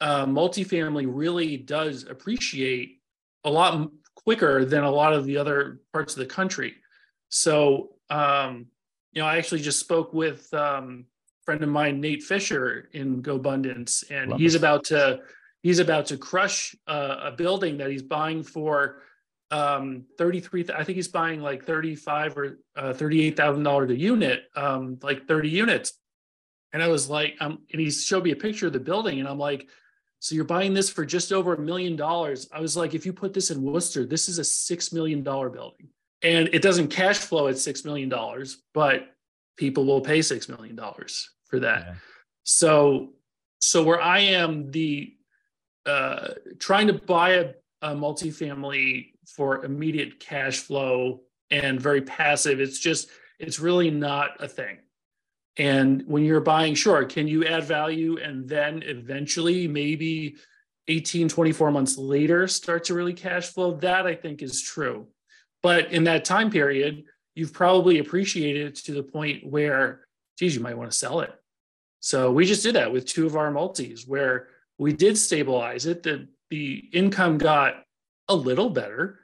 [0.01, 2.99] uh, multifamily really does appreciate
[3.45, 6.75] a lot quicker than a lot of the other parts of the country.
[7.29, 8.65] So, um,
[9.13, 11.05] you know, I actually just spoke with um,
[11.41, 14.59] a friend of mine, Nate Fisher in GoBundance, and Love he's it.
[14.59, 15.21] about to
[15.61, 19.03] he's about to crush uh, a building that he's buying for
[19.51, 24.43] um 33 i think he's buying like 35 or uh, 38 thousand dollars a unit
[24.55, 25.93] um like 30 units.
[26.71, 29.27] And i was like um and he showed me a picture of the building and
[29.27, 29.67] i'm like
[30.21, 32.49] so you're buying this for just over a million dollars?
[32.51, 35.49] I was like if you put this in worcester this is a six million dollar
[35.49, 35.87] building.
[36.21, 39.07] And it doesn't cash flow at six million dollars but
[39.57, 41.79] people will pay six million dollars for that.
[41.87, 41.93] Yeah.
[42.43, 43.13] so
[43.59, 45.13] so where i am the
[45.85, 52.59] uh trying to buy a, a multifamily for immediate cash flow and very passive.
[52.59, 54.77] It's just, it's really not a thing.
[55.57, 60.37] And when you're buying, sure, can you add value and then eventually, maybe
[60.87, 63.73] 18, 24 months later, start to really cash flow?
[63.77, 65.07] That I think is true.
[65.61, 67.03] But in that time period,
[67.35, 71.33] you've probably appreciated it to the point where, geez, you might want to sell it.
[71.99, 76.03] So we just did that with two of our multis where we did stabilize it.
[76.03, 77.83] The, the income got
[78.29, 79.19] a little better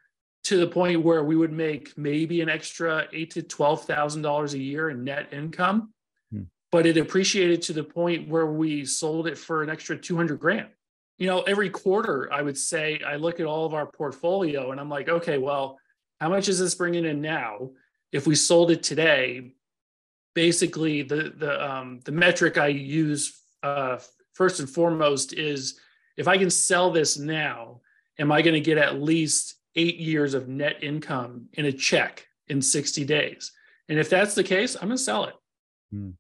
[0.46, 4.54] to the point where we would make maybe an extra eight to twelve thousand dollars
[4.54, 5.94] a year in net income,
[6.32, 6.44] hmm.
[6.72, 10.40] but it appreciated to the point where we sold it for an extra two hundred
[10.40, 10.70] grand.
[11.18, 14.82] You know, every quarter, I would say I look at all of our portfolio and
[14.82, 15.80] I'm like, okay, well,
[16.20, 17.72] how much is this bringing in now?
[18.12, 19.54] If we sold it today,
[20.36, 23.98] basically the the um, the metric I use uh,
[24.34, 25.80] first and foremost is
[26.18, 27.82] if I can sell this now
[28.20, 32.28] am I going to get at least eight years of net income in a check
[32.48, 33.52] in 60 days?
[33.90, 35.36] And if that's the case, I'm going to sell it
[35.92, 36.12] hmm.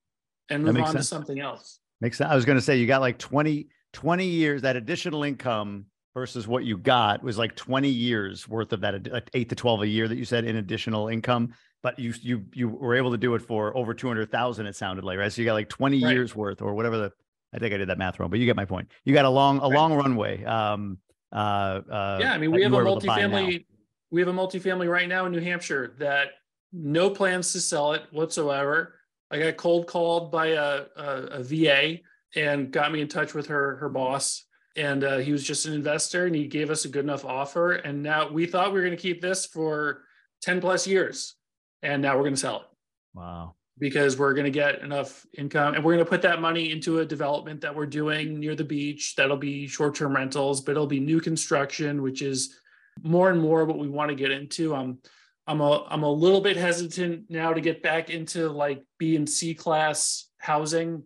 [0.50, 0.98] and move on sense.
[0.98, 1.80] to something else.
[2.02, 2.30] Makes sense.
[2.30, 6.48] I was going to say you got like 20, 20 years, that additional income versus
[6.48, 9.88] what you got was like 20 years worth of that like eight to 12 a
[9.88, 11.54] year that you said in additional income.
[11.82, 15.20] But you you you were able to do it for over 200,000, it sounded like,
[15.20, 15.32] right?
[15.32, 16.12] So you got like 20 right.
[16.12, 17.12] years worth or whatever the
[17.54, 18.90] I think I did that math wrong, but you get my point.
[19.06, 19.74] You got a long, a right.
[19.74, 20.44] long runway.
[20.44, 20.98] Um,
[21.36, 23.66] uh, uh, yeah, I mean, we have a multifamily.
[24.10, 26.30] We have a multifamily right now in New Hampshire that
[26.72, 28.96] no plans to sell it whatsoever.
[29.30, 31.98] I got cold called by a, a, a VA
[32.36, 34.46] and got me in touch with her her boss,
[34.78, 37.74] and uh, he was just an investor, and he gave us a good enough offer.
[37.74, 40.04] And now we thought we were going to keep this for
[40.42, 41.36] ten plus years,
[41.82, 42.68] and now we're going to sell it.
[43.14, 46.72] Wow because we're going to get enough income and we're going to put that money
[46.72, 49.16] into a development that we're doing near the beach.
[49.16, 52.58] That'll be short-term rentals but it'll be new construction which is
[53.04, 54.74] more and more what we want to get into.
[54.74, 55.00] I'm
[55.48, 59.30] i'm a i'm a little bit hesitant now to get back into like b and
[59.30, 61.04] c class housing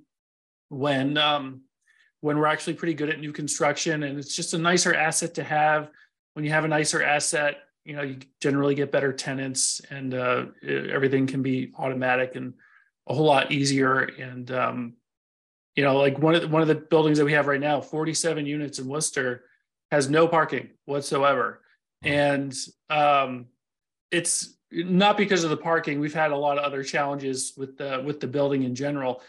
[0.69, 1.61] when um
[2.21, 5.43] when we're actually pretty good at new construction and it's just a nicer asset to
[5.43, 5.89] have.
[6.33, 7.57] When you have a nicer asset
[7.89, 12.53] you know you generally get better tenants and uh, everything can be automatic and
[13.07, 14.01] a whole lot easier.
[14.01, 14.93] And um,
[15.75, 17.81] you know like one of the, one of the buildings that we have right now
[17.81, 19.45] 47 units in worcester
[19.89, 21.63] has no parking whatsoever.
[22.03, 22.55] And
[22.91, 23.47] um,
[24.11, 25.99] it's not because of the parking.
[25.99, 29.23] We've had a lot of other challenges with the with the building in general.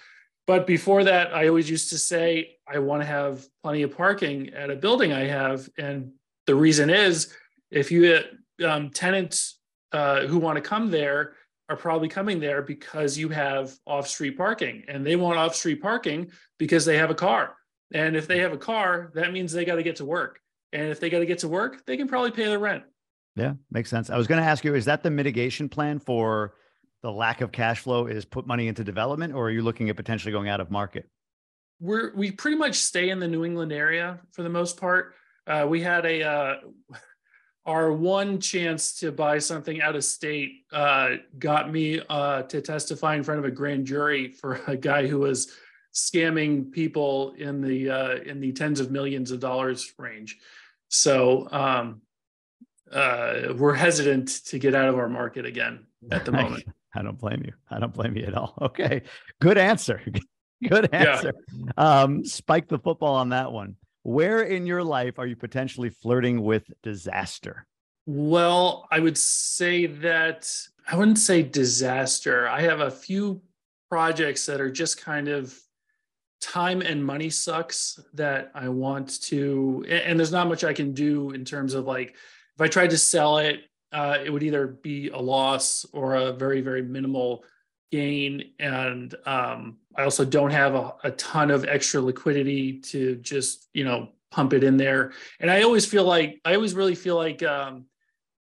[0.46, 4.50] But before that i always used to say i want to have plenty of parking
[4.50, 5.66] at a building i have.
[5.78, 6.12] And
[6.46, 7.34] the reason is
[7.70, 8.20] if you
[8.62, 9.58] um, tenants
[9.92, 11.34] uh, who want to come there
[11.68, 16.84] are probably coming there because you have off-street parking and they want off-street parking because
[16.84, 17.54] they have a car.
[17.92, 20.40] And if they have a car that means they got to get to work.
[20.72, 22.84] And if they got to get to work they can probably pay their rent.
[23.36, 24.10] Yeah makes sense.
[24.10, 26.54] I was going to ask you is that the mitigation plan for
[27.02, 29.96] the lack of cash flow is put money into development or are you looking at
[29.96, 31.08] potentially going out of market?
[31.78, 35.14] We're we pretty much stay in the new england area for the most part.
[35.46, 36.54] Uh, we had a uh,
[37.70, 43.14] our one chance to buy something out of state uh, got me uh, to testify
[43.14, 45.52] in front of a grand jury for a guy who was
[45.94, 50.38] scamming people in the uh, in the tens of millions of dollars range.
[50.88, 52.02] So um,
[52.90, 56.64] uh, we're hesitant to get out of our market again at the moment.
[56.92, 57.52] I don't blame you.
[57.70, 58.54] I don't blame you at all.
[58.62, 59.02] Okay,
[59.40, 60.02] good answer.
[60.68, 61.32] Good answer.
[61.56, 61.72] Yeah.
[62.02, 63.76] Um, spike the football on that one.
[64.02, 67.66] Where in your life are you potentially flirting with disaster?
[68.06, 70.50] Well, I would say that
[70.90, 72.48] I wouldn't say disaster.
[72.48, 73.42] I have a few
[73.88, 75.56] projects that are just kind of
[76.40, 81.30] time and money sucks that I want to, and there's not much I can do
[81.30, 82.10] in terms of like,
[82.54, 83.60] if I tried to sell it,
[83.92, 87.44] uh, it would either be a loss or a very, very minimal
[87.90, 88.52] gain.
[88.58, 93.84] And um, I also don't have a, a ton of extra liquidity to just, you
[93.84, 95.12] know, pump it in there.
[95.40, 97.86] And I always feel like, I always really feel like um,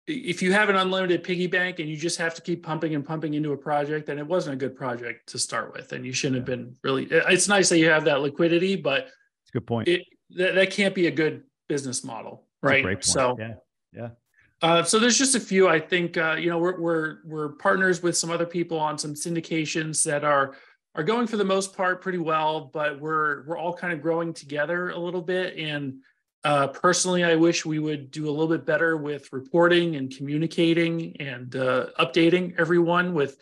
[0.07, 3.05] if you have an unlimited piggy bank and you just have to keep pumping and
[3.05, 5.91] pumping into a project, then it wasn't a good project to start with.
[5.93, 9.49] And you shouldn't have been really, it's nice that you have that liquidity, but it's
[9.49, 9.87] a good point.
[9.87, 12.45] It, that, that can't be a good business model.
[12.63, 13.03] Right.
[13.03, 13.53] So, yeah.
[13.93, 14.09] Yeah.
[14.61, 15.67] Uh, so there's just a few.
[15.67, 19.13] I think uh, you know we're we're we're partners with some other people on some
[19.13, 20.55] syndications that are
[20.95, 24.33] are going for the most part pretty well, but we're we're all kind of growing
[24.33, 25.57] together a little bit.
[25.57, 25.99] And
[26.43, 31.15] uh, personally, I wish we would do a little bit better with reporting and communicating
[31.19, 33.37] and uh, updating everyone with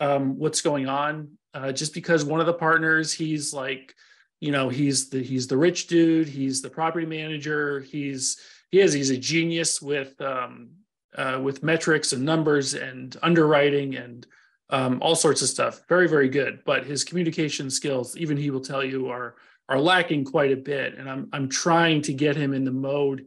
[0.00, 1.30] um, what's going on.
[1.54, 3.94] Uh, just because one of the partners, he's like,
[4.40, 8.92] you know, he's the he's the rich dude, he's the property manager, he's he is
[8.92, 10.70] he's a genius with um,
[11.16, 14.26] uh, with metrics and numbers and underwriting and
[14.70, 15.82] um, all sorts of stuff.
[15.88, 19.36] Very very good, but his communication skills, even he will tell you, are
[19.68, 20.96] are lacking quite a bit.
[20.96, 23.26] And I'm I'm trying to get him in the mode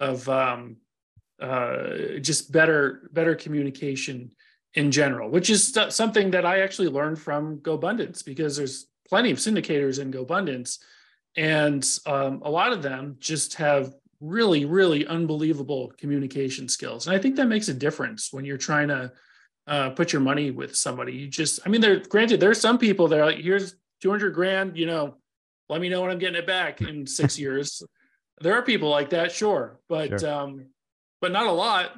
[0.00, 0.76] of um,
[1.40, 4.30] uh, just better better communication
[4.74, 9.30] in general, which is st- something that I actually learned from GoBundance because there's plenty
[9.30, 10.78] of syndicators in GoBundance,
[11.36, 17.06] and um, a lot of them just have really, really unbelievable communication skills.
[17.06, 19.12] And I think that makes a difference when you're trying to
[19.66, 21.12] uh, put your money with somebody.
[21.12, 24.76] You just, I mean, there, granted, there's some people that are like, here's 200 grand,
[24.76, 25.16] you know,
[25.68, 27.82] let me know when I'm getting it back in six years.
[28.40, 30.32] There are people like that, sure, but, sure.
[30.32, 30.66] um,
[31.20, 31.92] but not a lot.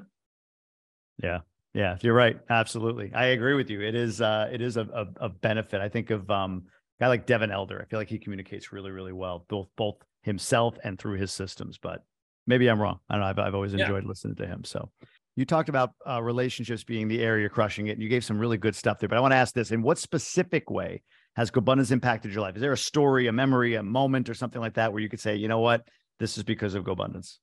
[1.22, 1.40] Yeah.
[1.74, 2.40] Yeah, you're right.
[2.48, 3.12] Absolutely.
[3.14, 3.82] I agree with you.
[3.82, 5.80] It is, uh, it is a, a, a benefit.
[5.80, 6.64] I think of, um,
[6.98, 7.80] a guy like Devin Elder.
[7.80, 11.78] I feel like he communicates really, really well, both, both himself and through his systems.
[11.78, 12.04] But
[12.48, 12.98] maybe I'm wrong.
[13.08, 13.26] I don't know.
[13.28, 14.08] I've, I've always enjoyed yeah.
[14.08, 14.64] listening to him.
[14.64, 14.90] So
[15.36, 18.38] you talked about uh, relationships being the area you're crushing it, and you gave some
[18.38, 19.08] really good stuff there.
[19.08, 21.02] But I want to ask this: in what specific way
[21.36, 22.56] has GoBundance impacted your life?
[22.56, 25.20] Is there a story, a memory, a moment, or something like that where you could
[25.20, 25.86] say, you know what,
[26.18, 27.36] this is because of GoBundance,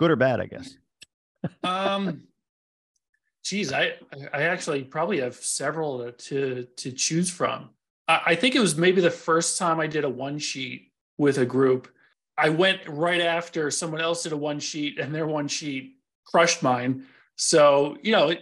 [0.00, 0.74] good or bad, I guess.
[1.62, 2.22] um,
[3.44, 3.92] geez, I
[4.32, 7.70] I actually probably have several to to choose from.
[8.08, 11.38] I, I think it was maybe the first time I did a one sheet with
[11.38, 11.88] a group
[12.38, 16.62] I went right after someone else did a one sheet and their one sheet crushed
[16.62, 17.06] mine.
[17.36, 18.34] So, you know,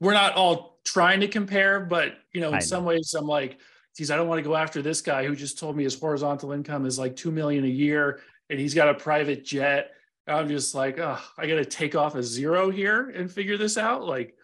[0.00, 3.58] we're not all trying to compare, but, you know, in some ways I'm like,
[3.96, 6.52] geez, I don't want to go after this guy who just told me his horizontal
[6.52, 9.92] income is like 2 million a year and he's got a private jet.
[10.26, 13.78] I'm just like, oh, I got to take off a zero here and figure this
[13.78, 14.04] out.
[14.04, 14.34] Like,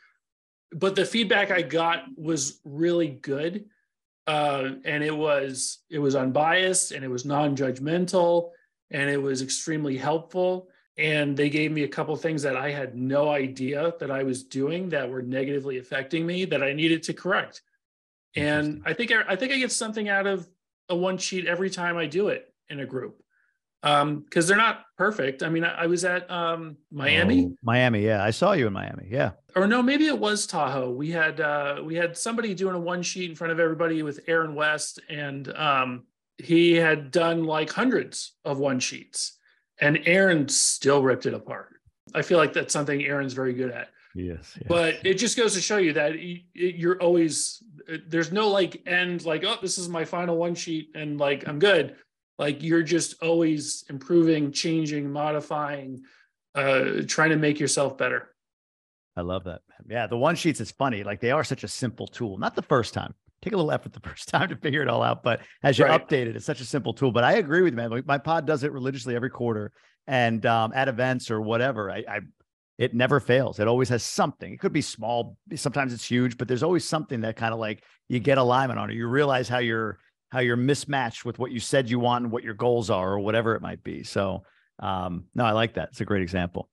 [0.72, 3.66] but the feedback I got was really good.
[4.26, 8.50] Uh, and it was, it was unbiased and it was non-judgmental
[8.92, 10.68] and it was extremely helpful.
[10.98, 14.44] And they gave me a couple things that I had no idea that I was
[14.44, 17.62] doing that were negatively affecting me that I needed to correct.
[18.36, 20.48] And I think I, I think I get something out of
[20.88, 23.22] a one sheet every time I do it in a group
[23.82, 25.42] because um, they're not perfect.
[25.42, 27.46] I mean, I, I was at um, Miami.
[27.46, 29.08] Oh, Miami, yeah, I saw you in Miami.
[29.10, 30.90] Yeah, or no, maybe it was Tahoe.
[30.90, 34.20] We had uh, we had somebody doing a one sheet in front of everybody with
[34.28, 36.04] Aaron West, and um,
[36.38, 39.38] he had done like hundreds of one sheets
[39.80, 41.80] and Aaron still ripped it apart.
[42.14, 43.88] I feel like that's something Aaron's very good at.
[44.14, 44.66] Yes, yes.
[44.68, 46.16] But it just goes to show you that
[46.54, 47.62] you're always
[48.06, 51.58] there's no like end like oh this is my final one sheet and like I'm
[51.58, 51.96] good.
[52.38, 56.02] Like you're just always improving, changing, modifying,
[56.54, 58.28] uh trying to make yourself better.
[59.16, 59.62] I love that.
[59.88, 61.04] Yeah, the one sheets is funny.
[61.04, 62.38] Like they are such a simple tool.
[62.38, 65.02] Not the first time take a little effort the first time to figure it all
[65.02, 65.22] out.
[65.22, 66.08] But as you right.
[66.08, 67.12] update it, it's such a simple tool.
[67.12, 68.02] But I agree with you, man.
[68.06, 69.72] My pod does it religiously every quarter,
[70.06, 72.20] and um, at events or whatever, I, I
[72.78, 73.60] it never fails.
[73.60, 74.52] It always has something.
[74.52, 77.84] It could be small, sometimes it's huge, but there's always something that kind of like
[78.08, 78.94] you get alignment on it.
[78.94, 79.98] You realize how you're
[80.30, 83.20] how you're mismatched with what you said you want and what your goals are or
[83.20, 84.02] whatever it might be.
[84.02, 84.44] So
[84.78, 85.90] um, no, I like that.
[85.90, 86.70] It's a great example.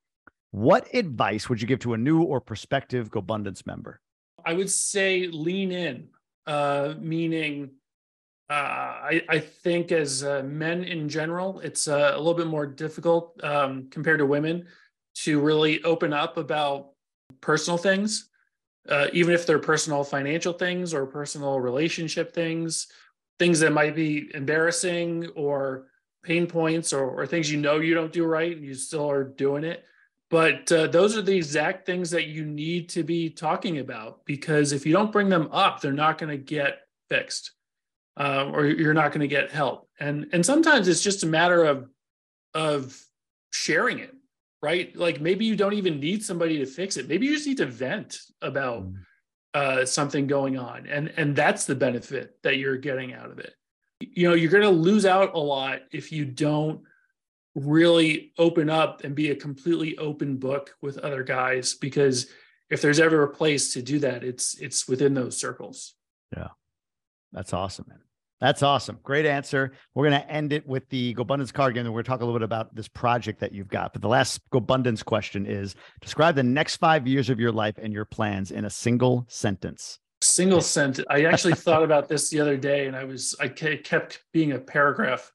[0.51, 3.99] What advice would you give to a new or prospective GoBundance member?
[4.45, 6.07] I would say lean in
[6.49, 7.69] uh, meaning
[8.49, 12.65] uh, I, I, think as uh, men in general, it's uh, a little bit more
[12.65, 14.65] difficult um, compared to women
[15.17, 16.89] to really open up about
[17.39, 18.29] personal things,
[18.87, 22.87] uh, even if they're personal financial things or personal relationship things,
[23.37, 25.85] things that might be embarrassing or
[26.23, 29.23] pain points or, or things you know you don't do right and you still are
[29.23, 29.85] doing it.
[30.29, 34.71] But uh, those are the exact things that you need to be talking about because
[34.73, 37.51] if you don't bring them up, they're not going to get fixed,
[38.15, 39.89] uh, or you're not going to get help.
[39.99, 41.89] And and sometimes it's just a matter of
[42.53, 43.01] of
[43.51, 44.13] sharing it.
[44.61, 44.95] right?
[44.95, 47.07] Like maybe you don't even need somebody to fix it.
[47.07, 48.95] Maybe you just need to vent about mm.
[49.53, 53.53] uh, something going on, and and that's the benefit that you're getting out of it.
[53.99, 56.81] You know, you're going to lose out a lot if you don't
[57.55, 62.27] really open up and be a completely open book with other guys because
[62.69, 65.95] if there's ever a place to do that it's it's within those circles
[66.35, 66.49] yeah
[67.31, 67.99] that's awesome man
[68.39, 68.99] that's awesome.
[69.03, 69.73] Great answer.
[69.93, 71.85] We're going to end it with the GoBundance card game.
[71.85, 73.91] And we're going to talk a little bit about this project that you've got.
[73.91, 77.91] But the last GoBundance question is describe the next five years of your life and
[77.91, 79.99] your plans in a single sentence.
[80.21, 81.05] Single sentence.
[81.09, 84.59] I actually thought about this the other day and I was, I kept being a
[84.59, 85.31] paragraph.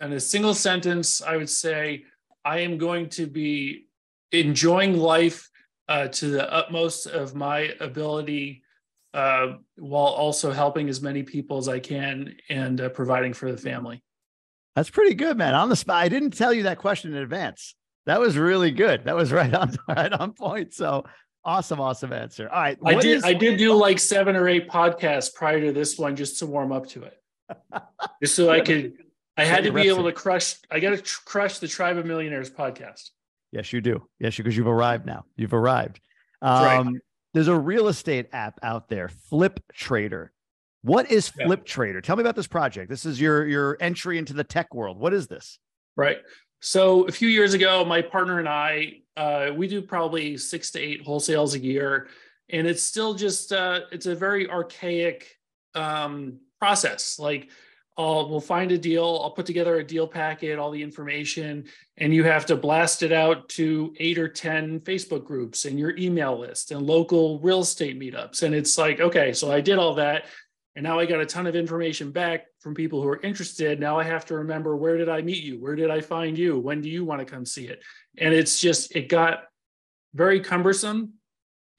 [0.00, 2.04] And a single sentence, I would say,
[2.44, 3.86] I am going to be
[4.32, 5.48] enjoying life
[5.88, 8.62] uh, to the utmost of my ability
[9.14, 13.58] uh, while also helping as many people as I can and uh, providing for the
[13.58, 14.02] family.
[14.76, 15.54] That's pretty good, man.
[15.54, 17.74] On the spot, I didn't tell you that question in advance.
[18.06, 19.04] That was really good.
[19.04, 20.74] That was right on right on point.
[20.74, 21.04] So
[21.44, 22.48] awesome, awesome answer.
[22.48, 23.18] All right, I did.
[23.18, 26.46] Is- I did do like seven or eight podcasts prior to this one just to
[26.46, 27.20] warm up to it,
[28.22, 28.98] just so I could.
[29.38, 30.56] I had to be able to crush.
[30.70, 33.10] I got to tr- crush the Tribe of Millionaires podcast.
[33.52, 34.06] Yes, you do.
[34.18, 35.24] Yes, because you've arrived now.
[35.36, 36.00] You've arrived.
[36.42, 37.02] Um, right.
[37.34, 40.32] There's a real estate app out there, Flip Trader.
[40.82, 41.72] What is Flip yeah.
[41.72, 42.00] Trader?
[42.00, 42.90] Tell me about this project.
[42.90, 44.98] This is your your entry into the tech world.
[44.98, 45.58] What is this?
[45.96, 46.18] Right.
[46.60, 50.80] So a few years ago, my partner and I, uh, we do probably six to
[50.80, 52.08] eight wholesales a year,
[52.48, 55.36] and it's still just uh, it's a very archaic
[55.74, 57.18] um, process.
[57.18, 57.50] Like
[57.98, 59.20] I'll we'll find a deal.
[59.22, 61.64] I'll put together a deal packet, all the information,
[61.96, 65.96] and you have to blast it out to eight or ten Facebook groups and your
[65.96, 68.44] email list and local real estate meetups.
[68.44, 70.26] And it's like, okay, so I did all that,
[70.76, 73.80] and now I got a ton of information back from people who are interested.
[73.80, 75.60] Now I have to remember where did I meet you?
[75.60, 76.56] Where did I find you?
[76.56, 77.82] When do you want to come see it?
[78.16, 79.44] And it's just it got
[80.14, 81.14] very cumbersome,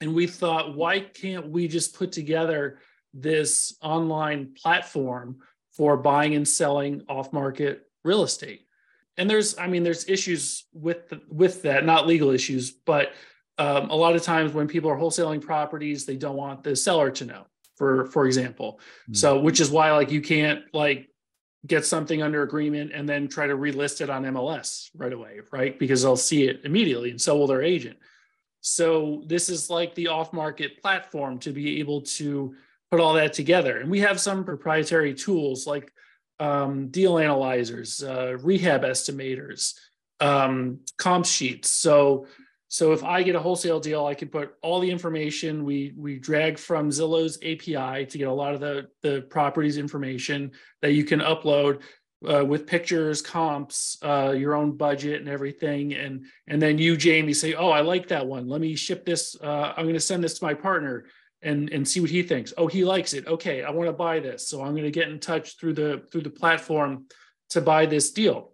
[0.02, 2.78] and we thought, why can't we just put together
[3.14, 5.38] this online platform?
[5.72, 8.66] For buying and selling off market real estate.
[9.16, 13.12] And there's, I mean, there's issues with the, with that, not legal issues, but
[13.58, 17.10] um, a lot of times when people are wholesaling properties, they don't want the seller
[17.12, 17.46] to know.
[17.76, 19.14] For for example, mm-hmm.
[19.14, 21.08] so which is why like you can't like
[21.66, 25.78] get something under agreement and then try to relist it on MLS right away, right?
[25.78, 27.98] Because they'll see it immediately and so will their agent.
[28.60, 32.54] So this is like the off-market platform to be able to
[32.90, 33.78] put all that together.
[33.78, 35.92] And we have some proprietary tools like
[36.38, 39.74] um, deal analyzers, uh, rehab estimators,
[40.20, 41.70] um, comp sheets.
[41.70, 42.26] So,
[42.68, 46.18] so if I get a wholesale deal, I can put all the information we we
[46.18, 51.04] drag from Zillow's API to get a lot of the the properties information that you
[51.04, 51.80] can upload
[52.28, 55.94] uh, with pictures, comps, uh, your own budget, and everything.
[55.94, 58.46] And and then you, Jamie, say, "Oh, I like that one.
[58.48, 59.36] Let me ship this.
[59.40, 61.06] Uh, I'm going to send this to my partner."
[61.42, 62.52] And and see what he thinks.
[62.56, 63.26] Oh he likes it.
[63.26, 66.02] Okay i want to buy this so i'm going to get in touch through the
[66.10, 67.06] through the platform
[67.50, 68.52] to buy this deal.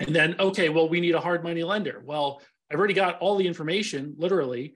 [0.00, 2.02] And then okay well we need a hard money lender.
[2.04, 4.74] Well i've already got all the information literally.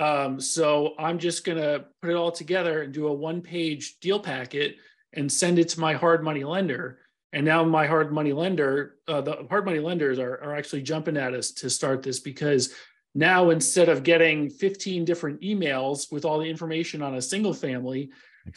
[0.00, 3.98] Um, so i'm just going to put it all together and do a one page
[4.00, 4.76] deal packet
[5.12, 7.00] and send it to my hard money lender.
[7.32, 11.16] And now my hard money lender uh, the hard money lenders are, are actually jumping
[11.16, 12.74] at us to start this because
[13.18, 18.12] now, instead of getting 15 different emails with all the information on a single family,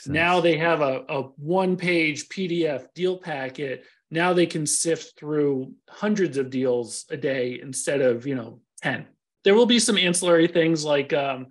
[0.06, 3.86] now they have a, a one page PDF deal packet.
[4.12, 9.08] Now they can sift through hundreds of deals a day instead of, you know, 10.
[9.44, 11.48] There will be some ancillary things like um,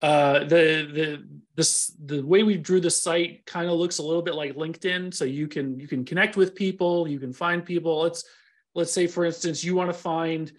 [0.00, 4.22] uh, the the this the way we drew the site kind of looks a little
[4.22, 5.12] bit like LinkedIn.
[5.12, 8.00] So you can you can connect with people, you can find people.
[8.00, 8.24] Let's
[8.74, 10.50] let's say for instance you want to find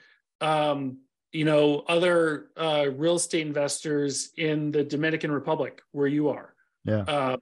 [0.41, 0.99] um,
[1.31, 6.53] you know other uh, real estate investors in the Dominican Republic where you are.
[6.85, 7.01] Yeah.
[7.01, 7.37] Uh,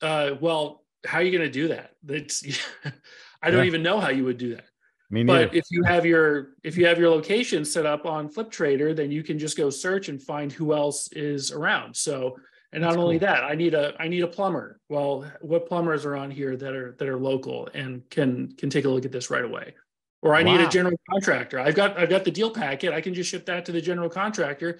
[0.00, 1.92] uh, well, how are you going to do that?
[2.02, 2.44] That's
[3.42, 3.66] I don't yeah.
[3.66, 4.66] even know how you would do that.
[5.10, 8.50] Me but if you have your if you have your location set up on Flip
[8.50, 11.94] Trader, then you can just go search and find who else is around.
[11.94, 12.36] So
[12.72, 13.28] and not That's only cool.
[13.28, 14.80] that, I need a I need a plumber.
[14.88, 18.86] Well, what plumbers are on here that are that are local and can can take
[18.86, 19.74] a look at this right away?
[20.22, 20.56] Or I wow.
[20.56, 21.58] need a general contractor.
[21.58, 22.92] I've got I've got the deal packet.
[22.92, 24.78] I can just ship that to the general contractor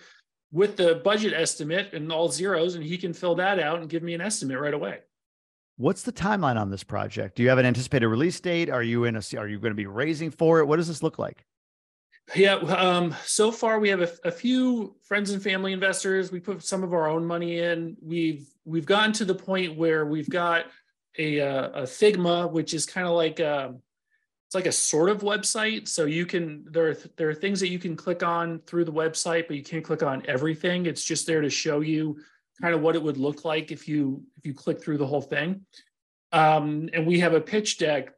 [0.52, 4.02] with the budget estimate and all zeros, and he can fill that out and give
[4.02, 5.00] me an estimate right away.
[5.76, 7.36] What's the timeline on this project?
[7.36, 8.70] Do you have an anticipated release date?
[8.70, 10.66] Are you in a are you going to be raising for it?
[10.66, 11.44] What does this look like?
[12.36, 16.30] Yeah, um, so far we have a, a, few friends and family investors.
[16.30, 17.96] We put some of our own money in.
[18.00, 20.66] We've we've gotten to the point where we've got
[21.18, 23.80] a, uh, a Figma, which is kind of like um,
[24.52, 25.88] it's like a sort of website.
[25.88, 28.92] So you can there are there are things that you can click on through the
[28.92, 30.84] website, but you can't click on everything.
[30.84, 32.18] It's just there to show you
[32.60, 35.22] kind of what it would look like if you if you click through the whole
[35.22, 35.62] thing.
[36.32, 38.12] Um, and we have a pitch deck.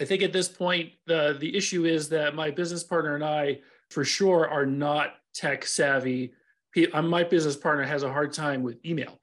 [0.00, 3.60] I think at this point the the issue is that my business partner and I
[3.90, 6.32] for sure are not tech savvy.
[6.92, 9.20] Uh, my business partner has a hard time with email.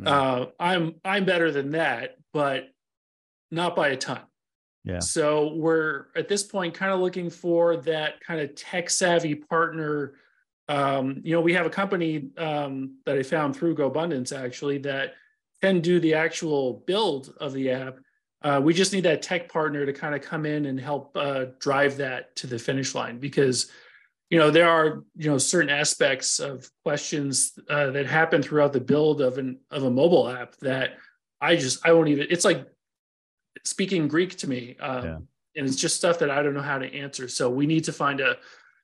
[0.00, 0.06] Mm.
[0.06, 2.68] Uh, I'm I'm better than that, but
[3.50, 4.20] not by a ton.
[4.84, 4.98] Yeah.
[4.98, 10.14] So we're at this point kind of looking for that kind of tech savvy partner.
[10.68, 15.14] Um, you know, we have a company um, that I found through GoBundance actually that
[15.62, 17.98] can do the actual build of the app.
[18.42, 21.46] Uh, we just need that tech partner to kind of come in and help uh,
[21.58, 23.70] drive that to the finish line because
[24.28, 28.80] you know there are you know certain aspects of questions uh, that happen throughout the
[28.80, 30.98] build of an of a mobile app that
[31.40, 32.26] I just I won't even.
[32.28, 32.66] It's like
[33.62, 34.76] speaking Greek to me.
[34.80, 35.16] Um, yeah.
[35.56, 37.28] And it's just stuff that I don't know how to answer.
[37.28, 38.36] So we need to find a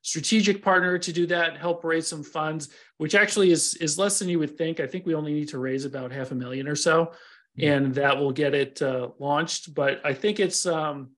[0.02, 2.68] strategic partner to do that, help raise some funds,
[2.98, 4.80] which actually is is less than you would think.
[4.80, 7.12] I think we only need to raise about half a million or so,
[7.58, 9.74] and that will get it uh, launched.
[9.74, 11.10] But I think it's um,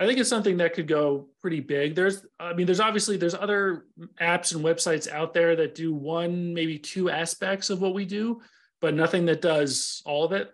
[0.00, 1.94] I think it's something that could go pretty big.
[1.94, 3.84] There's, I mean, there's obviously there's other
[4.18, 8.40] apps and websites out there that do one, maybe two aspects of what we do,
[8.80, 10.50] but nothing that does all of it.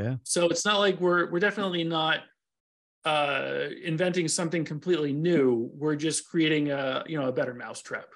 [0.00, 0.16] Yeah.
[0.22, 2.20] So it's not like we're we're definitely not
[3.04, 5.70] uh inventing something completely new.
[5.74, 8.06] We're just creating a, you know, a better mousetrap.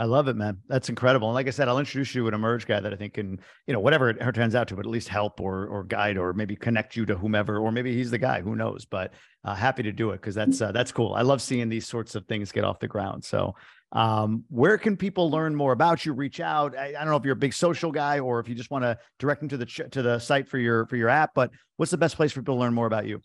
[0.00, 0.58] I love it, man.
[0.68, 1.26] That's incredible.
[1.26, 3.40] And like I said, I'll introduce you to an emerge guy that I think can,
[3.66, 6.32] you know, whatever it turns out to, but at least help or or guide or
[6.32, 8.40] maybe connect you to whomever, or maybe he's the guy.
[8.40, 8.84] Who knows?
[8.84, 9.12] But
[9.44, 11.14] uh, happy to do it because that's uh, that's cool.
[11.14, 13.24] I love seeing these sorts of things get off the ground.
[13.24, 13.56] So
[13.92, 16.12] um, where can people learn more about you?
[16.12, 16.76] Reach out.
[16.76, 18.84] I, I, don't know if you're a big social guy or if you just want
[18.84, 21.32] to direct them to the ch- to the site for your for your app.
[21.34, 23.22] But what's the best place for people to learn more about you?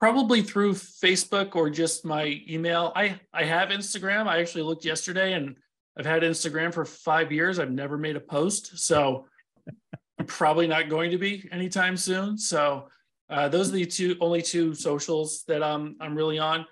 [0.00, 2.92] Probably through Facebook or just my email.
[2.96, 4.26] I I have Instagram.
[4.26, 5.56] I actually looked yesterday, and
[5.96, 7.60] I've had Instagram for five years.
[7.60, 9.26] I've never made a post, so
[10.18, 12.36] I'm probably not going to be anytime soon.
[12.38, 12.88] So
[13.30, 16.66] uh, those are the two only two socials that I'm I'm really on.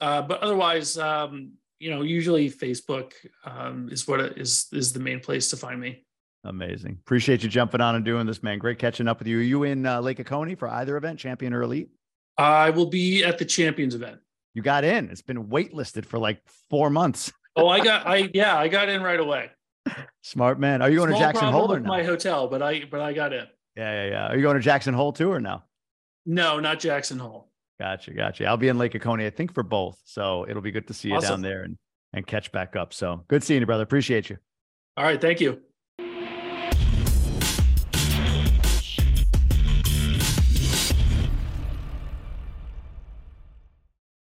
[0.00, 3.12] Uh, but otherwise, um, you know, usually Facebook
[3.44, 6.04] um, is what is is the main place to find me.
[6.44, 6.98] Amazing.
[7.00, 8.58] Appreciate you jumping on and doing this, man.
[8.58, 9.38] Great catching up with you.
[9.38, 11.90] Are you in uh, Lake Oconee for either event, champion or elite?
[12.38, 14.20] I will be at the champions event.
[14.54, 15.10] You got in.
[15.10, 17.32] It's been waitlisted for like four months.
[17.56, 19.50] oh, I got, I, yeah, I got in right away.
[20.22, 20.82] Smart man.
[20.82, 21.88] Are you going Small to Jackson Hole or no?
[21.88, 23.46] My hotel, but I, but I got in.
[23.76, 24.26] Yeah, yeah, yeah.
[24.28, 25.62] Are you going to Jackson Hole too or no?
[26.24, 27.50] No, not Jackson Hole.
[27.78, 28.46] Gotcha, gotcha.
[28.46, 30.00] I'll be in Lake Oconee, I think, for both.
[30.04, 31.28] So it'll be good to see you awesome.
[31.28, 31.76] down there and
[32.12, 32.94] and catch back up.
[32.94, 33.82] So good seeing you, brother.
[33.82, 34.38] Appreciate you.
[34.96, 35.60] All right, thank you.